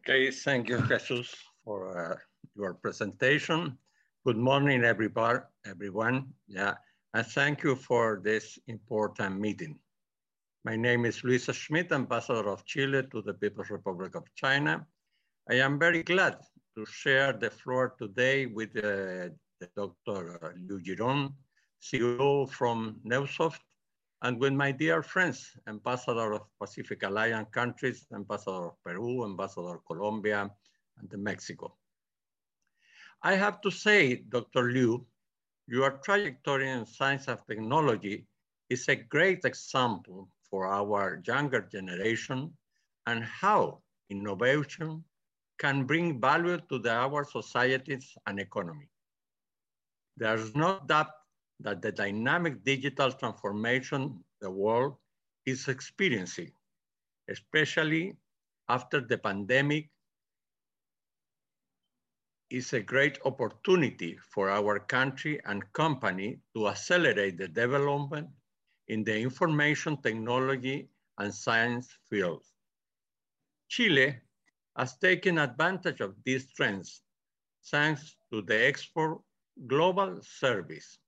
Okay, 0.03 0.31
thank 0.31 0.69
you, 0.71 0.81
Jesus, 0.89 1.35
for 1.63 2.13
uh, 2.13 2.17
your 2.57 2.73
presentation. 2.73 3.77
Good 4.25 4.39
morning, 4.39 4.83
everybody, 4.83 5.41
everyone. 5.67 6.33
Yeah, 6.49 6.75
and 7.13 7.27
thank 7.27 7.63
you 7.63 7.77
for 7.77 8.21
this 8.25 8.59
important 8.67 9.39
meeting. 9.39 9.79
My 10.65 10.75
name 10.75 11.05
is 11.05 11.23
Luis 11.23 11.45
Schmidt, 11.53 11.93
Ambassador 11.93 12.49
of 12.49 12.65
Chile 12.65 13.03
to 13.13 13.21
the 13.21 13.35
People's 13.35 13.69
Republic 13.69 14.15
of 14.15 14.25
China. 14.35 14.87
I 15.51 15.57
am 15.57 15.79
very 15.79 16.03
glad 16.03 16.39
to 16.77 16.87
share 16.87 17.35
the 17.35 17.51
floor 17.51 17.95
today 17.99 18.47
with 18.47 18.75
uh, 18.83 19.29
Dr. 19.77 20.57
Liu 20.67 20.81
Jiren, 20.81 21.33
CEO 21.83 22.49
from 22.51 23.01
Neusoft, 23.05 23.61
and 24.23 24.38
with 24.38 24.53
my 24.53 24.71
dear 24.71 25.03
friends, 25.03 25.51
Ambassador 25.66 26.33
of 26.35 26.43
Pacific 26.61 27.03
Alliance 27.03 27.49
countries, 27.53 28.07
Ambassador 28.14 28.66
of 28.66 28.83
Peru, 28.85 29.25
Ambassador 29.25 29.77
of 29.77 29.85
Colombia, 29.87 30.51
and 30.99 31.23
Mexico. 31.23 31.75
I 33.23 33.35
have 33.35 33.61
to 33.62 33.71
say, 33.71 34.16
Dr. 34.29 34.73
Liu, 34.73 35.07
your 35.66 35.93
trajectory 36.05 36.69
in 36.69 36.85
science 36.85 37.29
and 37.29 37.38
technology 37.49 38.27
is 38.69 38.88
a 38.88 38.97
great 38.97 39.45
example 39.45 40.29
for 40.51 40.66
our 40.66 41.23
younger 41.27 41.61
generation 41.61 42.53
and 43.07 43.25
how 43.25 43.81
innovation 44.11 45.05
can 45.59 45.85
bring 45.85 46.21
value 46.21 46.59
to 46.69 46.79
the, 46.79 46.90
our 46.90 47.25
societies 47.25 48.16
and 48.27 48.40
economy. 48.40 48.88
There's 50.16 50.55
no 50.55 50.81
doubt 50.87 51.19
that 51.62 51.83
the 51.83 51.92
dynamic 51.92 52.64
digital 52.64 53.12
transformation 53.12 54.25
the 54.40 54.51
world 54.51 54.96
is 55.46 55.68
experiencing, 55.68 56.51
especially 57.29 58.16
after 58.68 59.01
the 59.01 59.18
pandemic, 59.18 59.90
is 62.51 62.73
a 62.73 62.81
great 62.81 63.18
opportunity 63.25 64.18
for 64.29 64.51
our 64.51 64.79
country 64.81 65.40
and 65.44 65.73
company 65.73 66.40
to 66.55 66.68
accelerate 66.68 67.38
the 67.38 67.46
development 67.46 68.29
in 68.88 69.05
the 69.05 69.16
information 69.16 69.96
technology 70.03 70.88
and 71.18 71.33
science 71.33 71.96
fields. 72.09 72.55
Chile 73.68 74.18
has 74.77 74.96
taken 74.96 75.38
advantage 75.38 76.01
of 76.01 76.14
these 76.25 76.53
trends 76.53 77.03
thanks 77.66 78.16
to 78.33 78.42
the 78.42 78.66
export 78.66 79.20
global 79.66 80.20
service 80.23 80.99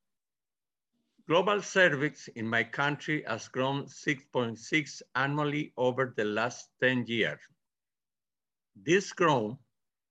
Global 1.29 1.63
service 1.63 2.29
in 2.35 2.49
my 2.49 2.65
country 2.65 3.23
has 3.29 3.47
grown 3.47 3.87
6.6 3.87 5.03
annually 5.15 5.73
over 5.77 6.13
the 6.17 6.25
last 6.25 6.69
10 6.81 7.07
years. 7.07 7.39
This 8.75 9.13
growth 9.13 9.57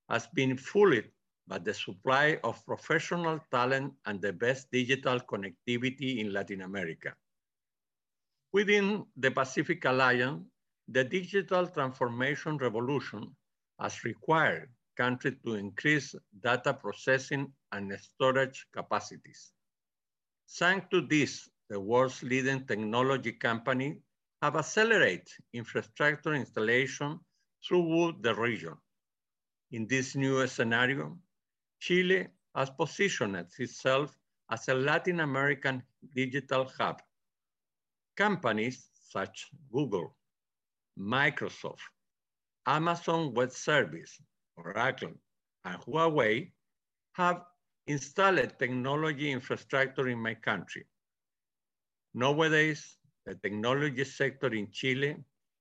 has 0.08 0.26
been 0.28 0.56
fueled 0.56 1.04
by 1.46 1.58
the 1.58 1.74
supply 1.74 2.38
of 2.42 2.64
professional 2.64 3.40
talent 3.50 3.92
and 4.06 4.22
the 4.22 4.32
best 4.32 4.70
digital 4.70 5.20
connectivity 5.20 6.18
in 6.18 6.32
Latin 6.32 6.62
America. 6.62 7.14
Within 8.52 9.04
the 9.16 9.30
Pacific 9.30 9.84
Alliance, 9.84 10.44
the 10.88 11.04
digital 11.04 11.66
transformation 11.66 12.56
revolution 12.56 13.36
has 13.78 14.04
required 14.04 14.70
countries 14.96 15.36
to 15.44 15.54
increase 15.56 16.14
data 16.42 16.72
processing 16.72 17.52
and 17.72 17.92
storage 18.00 18.66
capacities. 18.72 19.52
Thanks 20.48 20.86
to 20.90 21.00
this, 21.00 21.48
the 21.68 21.80
world's 21.80 22.22
leading 22.22 22.66
technology 22.66 23.32
company 23.32 23.98
have 24.42 24.56
accelerated 24.56 25.28
infrastructure 25.52 26.34
installation 26.34 27.18
throughout 27.66 28.22
the 28.22 28.34
region. 28.34 28.74
In 29.70 29.86
this 29.86 30.14
new 30.14 30.46
scenario, 30.46 31.18
Chile 31.80 32.28
has 32.54 32.70
positioned 32.70 33.36
itself 33.36 34.16
as 34.50 34.68
a 34.68 34.74
Latin 34.74 35.20
American 35.20 35.82
digital 36.14 36.70
hub. 36.78 37.00
Companies 38.16 38.88
such 39.08 39.48
as 39.52 39.58
Google, 39.72 40.14
Microsoft, 40.98 41.80
Amazon 42.66 43.32
Web 43.32 43.50
Service, 43.50 44.20
Oracle, 44.56 45.14
and 45.64 45.80
Huawei 45.82 46.52
have 47.12 47.42
installed 47.86 48.58
technology 48.58 49.30
infrastructure 49.30 50.08
in 50.08 50.18
my 50.18 50.34
country. 50.34 50.86
Nowadays, 52.14 52.98
the 53.26 53.34
technology 53.36 54.04
sector 54.04 54.52
in 54.54 54.70
Chile 54.70 55.16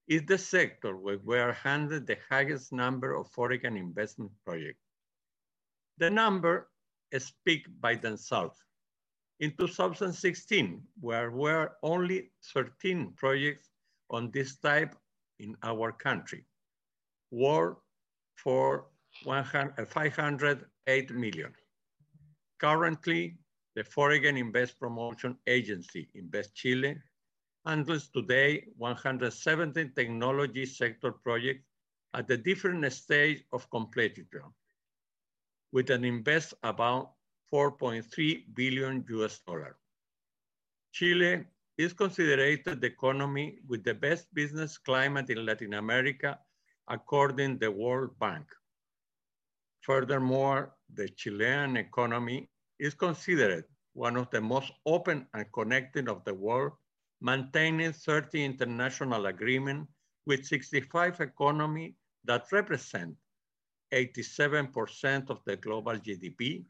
is 0.07 0.23
the 0.25 0.37
sector 0.37 0.97
where 0.97 1.19
we 1.23 1.37
are 1.37 1.53
handed 1.53 2.05
the 2.05 2.17
highest 2.29 2.73
number 2.73 3.15
of 3.15 3.31
foreign 3.31 3.77
investment 3.77 4.31
projects. 4.45 4.83
The 5.97 6.09
number 6.09 6.69
speak 7.17 7.65
by 7.79 7.95
themselves. 7.95 8.57
In 9.39 9.51
2016, 9.57 10.81
there 11.01 11.31
were 11.31 11.71
only 11.83 12.31
13 12.53 13.13
projects 13.15 13.69
on 14.09 14.31
this 14.31 14.57
type 14.57 14.95
in 15.39 15.55
our 15.63 15.91
country, 15.91 16.45
worth 17.31 17.77
for 18.35 18.85
508 19.23 21.11
million. 21.11 21.53
Currently, 22.61 23.39
the 23.75 23.83
Foreign 23.83 24.37
Invest 24.37 24.79
Promotion 24.79 25.35
Agency, 25.47 26.07
Invest 26.13 26.53
Chile, 26.53 26.95
handles 27.65 28.07
today 28.09 28.67
117 28.77 29.93
technology 29.95 30.67
sector 30.67 31.11
projects 31.11 31.65
at 32.13 32.29
a 32.29 32.37
different 32.37 32.93
stage 32.93 33.43
of 33.51 33.67
completion, 33.71 34.27
with 35.71 35.89
an 35.89 36.05
invest 36.05 36.53
about 36.61 37.13
4.3 37.51 38.53
billion 38.53 39.03
US 39.09 39.39
dollar. 39.39 39.77
Chile 40.91 41.43
is 41.79 41.93
considered 41.93 42.63
the 42.63 42.85
economy 42.85 43.57
with 43.67 43.83
the 43.83 43.95
best 43.95 44.31
business 44.35 44.77
climate 44.77 45.31
in 45.31 45.43
Latin 45.47 45.73
America, 45.73 46.37
according 46.87 47.57
to 47.57 47.65
the 47.65 47.71
World 47.71 48.11
Bank. 48.19 48.45
Furthermore, 49.81 50.75
the 50.93 51.09
Chilean 51.09 51.75
economy 51.77 52.49
is 52.79 52.93
considered 52.93 53.65
one 53.93 54.15
of 54.15 54.29
the 54.29 54.39
most 54.39 54.71
open 54.85 55.27
and 55.33 55.51
connected 55.51 56.07
of 56.07 56.23
the 56.23 56.33
world, 56.33 56.73
maintaining 57.19 57.91
30 57.91 58.43
international 58.45 59.25
agreements 59.25 59.91
with 60.25 60.45
65 60.45 61.19
economies 61.19 61.93
that 62.23 62.51
represent 62.51 63.15
87% 63.91 65.29
of 65.29 65.39
the 65.45 65.57
global 65.57 65.93
GDP 65.93 66.63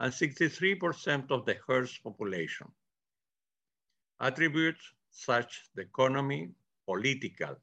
and 0.00 0.12
63% 0.12 1.30
of 1.30 1.46
the 1.46 1.56
Earth's 1.68 1.98
population. 1.98 2.66
Attributes 4.20 4.82
such 5.10 5.62
the 5.74 5.82
economy, 5.82 6.50
political, 6.86 7.56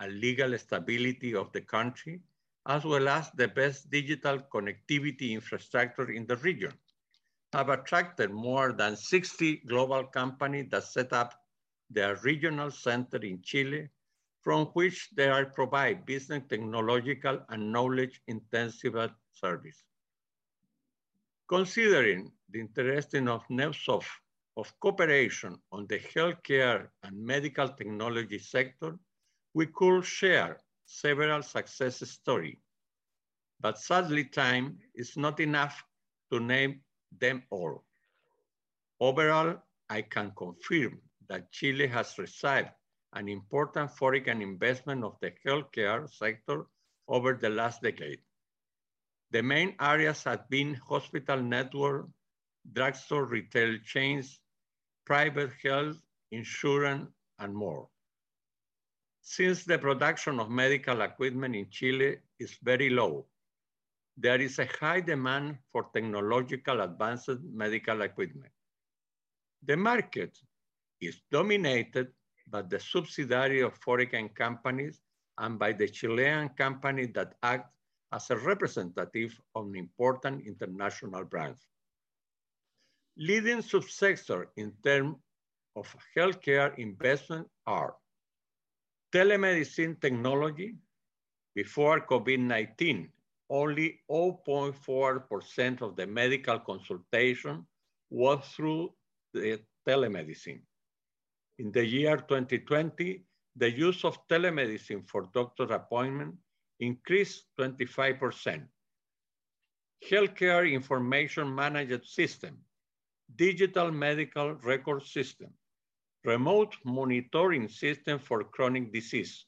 and 0.00 0.20
legal 0.20 0.56
stability 0.58 1.34
of 1.34 1.52
the 1.52 1.60
country, 1.60 2.20
as 2.66 2.84
well 2.84 3.08
as 3.08 3.30
the 3.32 3.48
best 3.48 3.90
digital 3.90 4.38
connectivity 4.52 5.30
infrastructure 5.30 6.10
in 6.10 6.26
the 6.26 6.36
region, 6.36 6.72
have 7.52 7.68
attracted 7.68 8.30
more 8.30 8.72
than 8.72 8.96
60 8.96 9.62
global 9.66 10.04
companies 10.04 10.68
that 10.70 10.84
set 10.84 11.12
up 11.12 11.34
their 11.90 12.16
regional 12.22 12.70
center 12.70 13.18
in 13.18 13.42
Chile, 13.42 13.88
from 14.42 14.66
which 14.66 15.08
they 15.16 15.28
are 15.28 15.46
provide 15.46 16.06
business, 16.06 16.42
technological, 16.48 17.40
and 17.48 17.72
knowledge 17.72 18.20
intensive 18.28 18.94
service. 19.32 19.84
Considering 21.48 22.30
the 22.50 22.60
interesting 22.60 23.28
of 23.28 23.42
Neusoft 23.48 24.06
of 24.56 24.72
cooperation 24.80 25.56
on 25.72 25.86
the 25.88 25.98
healthcare 25.98 26.88
and 27.02 27.16
medical 27.18 27.68
technology 27.68 28.38
sector, 28.38 28.96
we 29.54 29.66
could 29.66 30.04
share 30.04 30.60
several 30.90 31.42
success 31.42 32.02
stories. 32.10 32.58
But 33.60 33.78
sadly, 33.78 34.24
time 34.24 34.78
is 34.94 35.16
not 35.16 35.38
enough 35.38 35.84
to 36.32 36.40
name 36.40 36.80
them 37.16 37.44
all. 37.50 37.84
Overall, 38.98 39.62
I 39.88 40.02
can 40.02 40.32
confirm 40.36 41.00
that 41.28 41.52
Chile 41.52 41.86
has 41.86 42.18
received 42.18 42.70
an 43.12 43.28
important 43.28 43.90
foreign 43.92 44.42
investment 44.42 45.04
of 45.04 45.16
the 45.20 45.32
healthcare 45.46 46.08
sector 46.10 46.66
over 47.08 47.34
the 47.34 47.50
last 47.50 47.82
decade. 47.82 48.20
The 49.30 49.42
main 49.42 49.76
areas 49.80 50.24
have 50.24 50.48
been 50.50 50.74
hospital 50.74 51.40
network, 51.40 52.08
drugstore 52.72 53.26
retail 53.26 53.78
chains, 53.84 54.40
private 55.06 55.52
health, 55.62 55.96
insurance, 56.32 57.08
and 57.38 57.54
more. 57.54 57.88
Since 59.22 59.64
the 59.64 59.78
production 59.78 60.40
of 60.40 60.50
medical 60.50 61.02
equipment 61.02 61.54
in 61.54 61.68
Chile 61.70 62.18
is 62.38 62.56
very 62.62 62.90
low, 62.90 63.26
there 64.16 64.40
is 64.40 64.58
a 64.58 64.66
high 64.80 65.00
demand 65.00 65.58
for 65.72 65.88
technological 65.94 66.80
advanced 66.80 67.40
medical 67.52 68.02
equipment. 68.02 68.52
The 69.62 69.76
market 69.76 70.38
is 71.00 71.20
dominated 71.30 72.08
by 72.48 72.62
the 72.62 72.80
subsidiary 72.80 73.60
of 73.60 73.74
foreign 73.74 74.28
companies 74.30 75.00
and 75.38 75.58
by 75.58 75.72
the 75.72 75.88
Chilean 75.88 76.48
company 76.50 77.06
that 77.06 77.34
act 77.42 77.70
as 78.12 78.30
a 78.30 78.36
representative 78.36 79.38
of 79.54 79.66
an 79.66 79.76
important 79.76 80.46
international 80.46 81.24
brands. 81.24 81.66
Leading 83.16 83.58
subsector 83.58 84.46
in 84.56 84.72
terms 84.82 85.16
of 85.76 85.94
healthcare 86.16 86.76
investment 86.78 87.46
are 87.66 87.94
telemedicine 89.12 90.00
technology. 90.00 90.76
Before 91.54 92.00
COVID-19, 92.06 93.08
only 93.50 94.00
0.4% 94.08 95.82
of 95.82 95.96
the 95.96 96.06
medical 96.06 96.60
consultation 96.60 97.66
was 98.08 98.38
through 98.54 98.94
the 99.34 99.60
telemedicine. 99.86 100.60
In 101.58 101.72
the 101.72 101.84
year 101.84 102.16
2020, 102.16 103.24
the 103.56 103.70
use 103.70 104.04
of 104.04 104.16
telemedicine 104.28 105.06
for 105.08 105.28
doctor 105.34 105.64
appointment 105.64 106.34
increased 106.78 107.44
25%. 107.58 108.62
Healthcare 110.08 110.72
information 110.72 111.54
management 111.54 112.06
system, 112.06 112.56
digital 113.36 113.90
medical 113.90 114.54
record 114.62 115.04
system, 115.04 115.50
remote 116.24 116.76
monitoring 116.84 117.68
system 117.68 118.18
for 118.18 118.44
chronic 118.44 118.92
disease, 118.92 119.46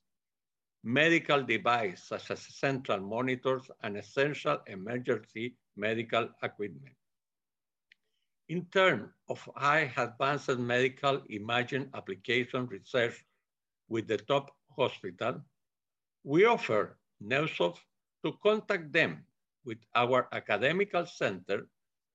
medical 0.83 1.43
device 1.43 2.05
such 2.05 2.31
as 2.31 2.41
central 2.41 2.99
monitors 2.99 3.71
and 3.83 3.97
essential 3.97 4.59
emergency 4.67 5.55
medical 5.77 6.29
equipment. 6.43 6.95
In 8.49 8.65
terms 8.67 9.11
of 9.29 9.49
high 9.57 9.93
advanced 9.97 10.59
medical 10.59 11.23
imaging 11.31 11.91
application 11.95 12.67
research 12.67 13.25
with 13.89 14.09
the 14.09 14.19
top 14.19 14.51
hospital, 14.77 15.43
we 16.25 16.45
offer 16.47 16.99
Neusoft 17.23 17.79
to 18.25 18.33
contact 18.43 18.93
them 18.93 19.25
with 19.65 19.79
our 19.95 20.29
academical 20.33 21.07
center 21.07 21.69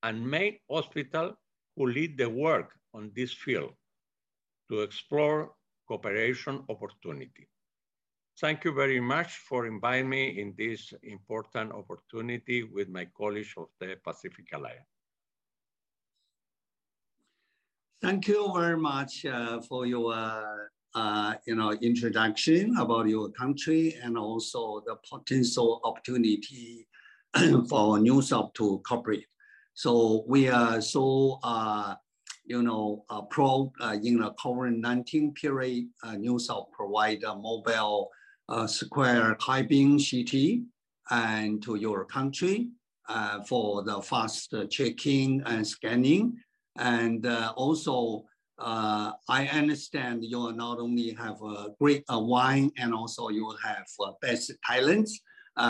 and 0.03 0.29
main 0.29 0.57
hospital 0.69 1.37
who 1.75 1.87
lead 1.87 2.17
the 2.17 2.29
work 2.29 2.71
on 2.93 3.11
this 3.15 3.31
field 3.31 3.73
to 4.69 4.81
explore 4.81 5.51
cooperation 5.87 6.63
opportunity. 6.69 7.47
Thank 8.39 8.65
you 8.65 8.73
very 8.73 8.99
much 8.99 9.37
for 9.49 9.65
inviting 9.65 10.09
me 10.09 10.39
in 10.39 10.53
this 10.57 10.93
important 11.03 11.71
opportunity 11.71 12.63
with 12.63 12.87
my 12.87 13.05
colleagues 13.17 13.53
of 13.57 13.67
the 13.79 13.95
Pacific 14.03 14.45
Alliance. 14.53 14.85
Thank 17.99 18.27
you 18.27 18.51
very 18.53 18.77
much 18.77 19.25
uh, 19.25 19.59
for 19.61 19.87
your 19.87 20.13
uh, 20.93 21.33
you 21.45 21.55
know 21.55 21.71
introduction 21.71 22.77
about 22.77 23.07
your 23.07 23.29
country 23.29 23.95
and 24.03 24.17
also 24.17 24.83
the 24.85 24.95
potential 25.09 25.81
opportunity 25.83 26.87
for 27.69 27.97
Neusoft 27.97 28.53
to 28.55 28.81
cooperate. 28.87 29.25
So 29.73 30.23
we 30.27 30.47
are 30.47 30.79
so 30.79 31.39
uh, 31.43 31.95
you 32.47 32.63
know 32.63 33.03
uh, 33.09 33.21
pro 33.21 33.71
uh, 33.81 33.97
in 34.01 34.19
the 34.19 34.31
COVID-19 34.33 35.35
period. 35.35 35.87
Uh, 36.03 36.13
Neusoft 36.13 36.71
provide 36.71 37.23
a 37.23 37.35
mobile 37.35 38.09
uh, 38.49 38.65
square 38.65 39.35
typing 39.35 39.99
CT 39.99 40.61
and 41.11 41.61
to 41.61 41.75
your 41.75 42.05
country 42.05 42.69
uh, 43.09 43.43
for 43.43 43.83
the 43.83 44.01
fast 44.01 44.53
checking 44.69 45.41
and 45.45 45.65
scanning. 45.67 46.37
And 46.77 47.25
uh, 47.25 47.53
also, 47.55 48.25
uh, 48.59 49.11
I 49.29 49.47
understand 49.47 50.23
you 50.23 50.51
not 50.53 50.79
only 50.79 51.13
have 51.13 51.41
a 51.41 51.69
great 51.79 52.03
uh, 52.11 52.19
wine 52.19 52.71
and 52.77 52.93
also 52.93 53.29
you 53.29 53.53
have 53.63 53.85
uh, 53.99 54.11
best 54.21 54.51
talents, 54.65 55.19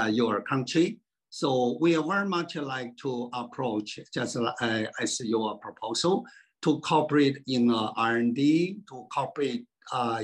your 0.10 0.42
country. 0.42 1.00
So 1.30 1.78
we 1.80 1.96
are 1.96 2.04
very 2.04 2.28
much 2.28 2.56
like 2.56 2.96
to 2.98 3.30
approach 3.34 4.00
just 4.14 4.38
as 4.62 5.20
your 5.22 5.60
proposal 5.60 6.26
to 6.64 6.80
cooperate 6.80 7.38
in 7.48 7.72
R&D, 7.72 8.80
to 8.90 9.08
cooperate 9.14 9.66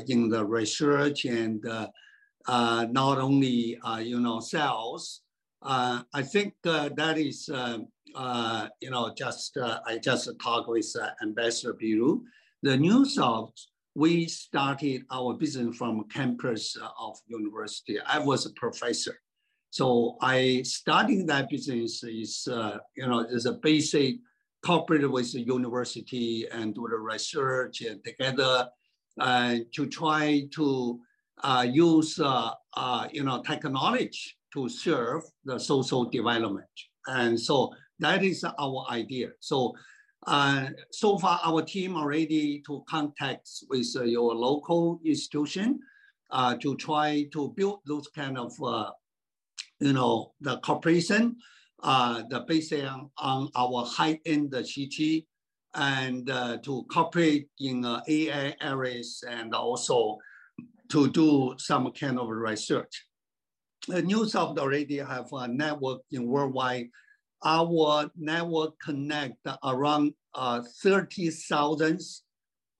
in 0.07 0.29
the 0.29 0.43
research 0.45 1.25
and 1.25 1.65
uh, 2.47 2.85
not 2.91 3.19
only 3.19 3.77
uh, 3.83 3.97
you 3.97 4.19
know 4.19 4.39
sales. 4.39 5.21
Uh, 5.61 6.01
I 6.13 6.21
think 6.21 6.53
that 6.63 7.15
is 7.17 7.47
you 7.47 8.91
know 8.91 9.13
just 9.17 9.57
I 9.57 9.97
just 10.03 10.29
talked 10.41 10.69
with 10.69 10.93
Ambassador 11.21 11.73
Biru. 11.73 12.21
The 12.63 12.77
Neusoft 12.77 13.59
we 13.95 14.25
started 14.25 15.03
our 15.11 15.35
business 15.35 15.77
from 15.77 16.03
campus 16.05 16.75
of 16.99 17.17
university. 17.27 17.99
I 18.01 18.19
was 18.19 18.45
a 18.45 18.49
professor. 18.51 19.19
So 19.69 20.17
I 20.21 20.61
starting 20.63 21.25
that 21.27 21.49
business 21.49 22.03
is, 22.03 22.47
uh, 22.51 22.77
you 22.95 23.07
know, 23.07 23.19
is 23.19 23.45
a 23.45 23.53
basic 23.53 24.15
cooperate 24.63 25.05
with 25.09 25.31
the 25.33 25.41
university 25.41 26.47
and 26.51 26.73
do 26.73 26.87
the 26.89 26.97
research 26.97 27.81
and 27.81 28.03
together 28.03 28.67
and 29.19 29.65
to 29.73 29.85
try 29.85 30.47
to 30.51 30.99
uh, 31.43 31.65
use 31.69 32.19
uh, 32.19 32.51
uh, 32.75 33.07
you 33.11 33.23
know 33.23 33.41
technology 33.43 34.31
to 34.53 34.69
serve 34.69 35.23
the 35.45 35.59
social 35.59 36.05
development. 36.05 36.67
And 37.07 37.39
so 37.39 37.73
that 37.99 38.23
is 38.23 38.43
our 38.43 38.85
idea. 38.89 39.29
So 39.39 39.73
uh, 40.25 40.67
so 40.91 41.17
far 41.17 41.39
our 41.43 41.61
team 41.61 41.97
already 41.97 42.63
to 42.65 42.83
contact 42.87 43.49
with 43.69 43.87
uh, 43.97 44.03
your 44.03 44.33
local 44.33 45.01
institution 45.03 45.79
uh, 46.31 46.55
to 46.57 46.75
try 46.77 47.27
to 47.33 47.53
build 47.57 47.81
those 47.85 48.07
kind 48.07 48.37
of 48.37 48.53
you 49.79 49.93
know 49.93 50.31
the 50.39 50.57
cooperation 50.59 51.35
uh, 51.83 52.23
the 52.29 52.39
based 52.47 52.73
on, 52.73 53.09
on 53.17 53.49
our 53.55 53.85
high-end 53.85 54.51
CT 54.51 55.23
and 55.75 56.29
uh, 56.29 56.57
to 56.57 56.85
cooperate 56.91 57.49
in 57.59 57.83
uh, 57.83 58.01
AI 58.07 58.55
areas 58.61 59.23
and 59.27 59.53
also 59.53 60.17
to 60.89 61.09
do 61.09 61.55
some 61.57 61.91
kind 61.91 62.19
of 62.19 62.29
research. 62.29 63.05
The 63.87 64.01
Neusoft 64.01 64.59
already 64.59 64.97
have 64.97 65.27
a 65.33 65.47
network 65.47 66.01
in 66.11 66.27
worldwide. 66.27 66.89
Our 67.43 68.09
network 68.15 68.79
connect 68.79 69.45
around 69.63 70.13
uh, 70.33 70.61
30,000 70.81 71.99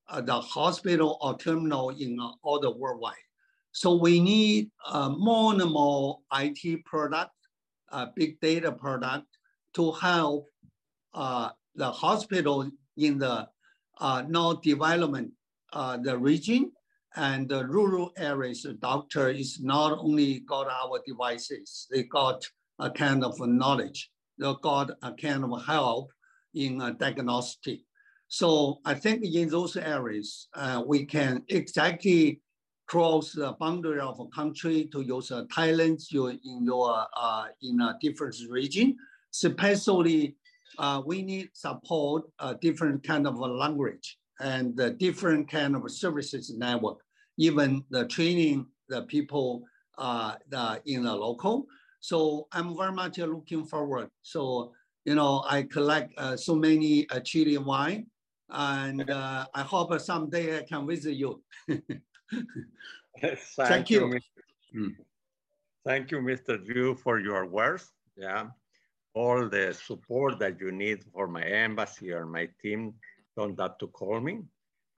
uh, 0.10 0.22
the 0.22 0.40
hospital 0.40 1.18
or 1.22 1.38
terminal 1.38 1.90
in 1.90 2.20
uh, 2.20 2.30
all 2.44 2.60
the 2.60 2.72
worldwide. 2.72 3.16
So 3.72 3.96
we 3.96 4.20
need 4.20 4.70
uh, 4.88 5.10
more 5.10 5.54
and 5.54 5.72
more 5.72 6.20
IT 6.34 6.86
product 6.86 7.32
uh, 7.94 8.08
big 8.16 8.40
data 8.42 8.72
product 8.72 9.28
to 9.76 9.92
help 9.92 10.50
uh, 11.14 11.50
the 11.76 11.92
hospital 11.92 12.70
in 12.98 13.18
the 13.18 13.48
uh, 14.00 14.24
non-development 14.28 15.32
uh, 15.74 15.98
the 15.98 16.18
region 16.18 16.72
and 17.16 17.50
the 17.50 17.66
rural 17.66 18.12
areas. 18.18 18.64
The 18.64 18.74
doctor 18.74 19.30
is 19.30 19.60
not 19.60 19.98
only 19.98 20.42
got 20.42 20.68
our 20.68 21.02
devices, 21.06 21.88
they 21.90 22.04
got 22.04 22.46
a 22.80 22.90
kind 22.92 23.24
of 23.24 23.40
knowledge, 23.40 24.10
they 24.38 24.54
got 24.62 24.92
a 25.02 25.12
kind 25.14 25.44
of 25.44 25.66
help 25.66 26.12
in 26.54 26.82
a 26.82 26.94
diagnostic. 26.94 27.80
So 28.28 28.80
I 28.86 28.94
think 28.94 29.24
in 29.26 29.50
those 29.50 29.76
areas, 29.76 30.48
uh, 30.56 30.84
we 30.86 31.06
can 31.06 31.44
exactly 31.50 32.42
cross 32.94 33.32
the 33.32 33.54
boundary 33.54 34.00
of 34.00 34.20
a 34.20 34.28
country 34.28 34.88
to 34.92 35.02
use 35.02 35.32
uh, 35.32 35.44
talents 35.52 36.12
you 36.12 36.28
in 36.28 36.64
your 36.64 37.08
uh, 37.18 37.46
in 37.64 37.82
a 37.82 37.98
different 38.00 38.36
region. 38.52 38.96
Especially, 39.34 40.36
uh, 40.78 41.02
we 41.04 41.24
need 41.24 41.50
support 41.54 42.22
a 42.38 42.54
different 42.54 43.02
kind 43.02 43.26
of 43.26 43.40
language 43.40 44.20
and 44.42 44.78
the 44.78 44.92
different 44.92 45.50
kind 45.50 45.76
of 45.76 45.90
services 45.90 46.54
network. 46.56 47.00
Even 47.40 47.84
the 47.90 48.06
training 48.06 48.68
the 48.90 49.02
people 49.14 49.64
uh, 49.98 50.36
the, 50.50 50.80
in 50.86 51.06
the 51.06 51.16
local. 51.16 51.66
So 52.00 52.48
I'm 52.52 52.78
very 52.78 52.92
much 52.92 53.18
looking 53.18 53.66
forward. 53.66 54.10
So 54.22 54.72
you 55.04 55.16
know, 55.16 55.44
I 55.50 55.64
collect 55.64 56.14
uh, 56.20 56.38
so 56.38 56.54
many 56.54 57.10
uh, 57.10 57.22
Chile 57.22 57.58
wine, 57.58 58.06
and 58.52 59.10
uh, 59.10 59.48
I 59.56 59.64
hope 59.64 60.00
someday 60.00 60.60
I 60.60 60.62
can 60.62 60.86
visit 60.86 61.16
you. 61.16 61.42
Thank, 63.22 63.40
Thank, 63.56 63.90
you. 63.90 64.14
you 64.14 64.20
hmm. 64.74 64.90
Thank 65.86 66.12
you, 66.12 66.20
Mr. 66.20 66.66
Liu, 66.66 66.96
for 66.96 67.20
your 67.20 67.46
words. 67.46 67.92
Yeah, 68.16 68.48
all 69.14 69.50
the 69.50 69.74
support 69.74 70.40
that 70.40 70.60
you 70.60 70.72
need 70.72 71.04
for 71.14 71.28
my 71.28 71.44
embassy 71.44 72.12
or 72.12 72.26
my 72.26 72.48
team, 72.62 72.94
don't 73.38 73.60
have 73.60 73.78
to 73.80 73.88
call 73.88 74.20
me. 74.20 74.40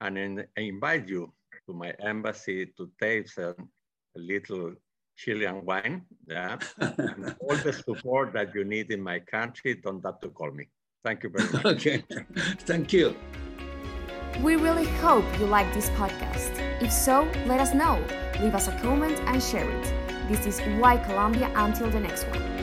And 0.00 0.16
then 0.16 0.46
I 0.56 0.60
invite 0.60 1.08
you 1.08 1.32
to 1.66 1.72
my 1.72 1.92
embassy 2.00 2.66
to 2.76 2.90
taste 3.00 3.38
a, 3.38 3.50
a 3.50 4.18
little 4.18 4.74
Chilean 5.16 5.64
wine. 5.64 6.02
Yeah, 6.28 6.58
and 6.78 7.34
all 7.40 7.56
the 7.56 7.72
support 7.72 8.32
that 8.34 8.54
you 8.54 8.64
need 8.64 8.90
in 8.90 9.00
my 9.00 9.18
country, 9.18 9.74
don't 9.74 10.04
have 10.04 10.20
to 10.20 10.28
call 10.28 10.50
me. 10.50 10.68
Thank 11.04 11.22
you 11.22 11.30
very 11.30 11.50
much. 11.50 11.64
okay, 11.66 12.04
thank 12.60 12.92
you. 12.92 13.16
We 14.42 14.56
really 14.56 14.86
hope 15.00 15.24
you 15.38 15.46
like 15.46 15.72
this 15.72 15.88
podcast. 15.90 16.65
If 16.78 16.92
so, 16.92 17.30
let 17.46 17.58
us 17.60 17.72
know. 17.72 18.04
Leave 18.40 18.54
us 18.54 18.68
a 18.68 18.72
comment 18.72 19.18
and 19.26 19.42
share 19.42 19.68
it. 19.68 19.94
This 20.28 20.44
is 20.46 20.60
Why 20.78 20.98
Colombia 20.98 21.50
until 21.54 21.88
the 21.88 22.00
next 22.00 22.24
one. 22.28 22.55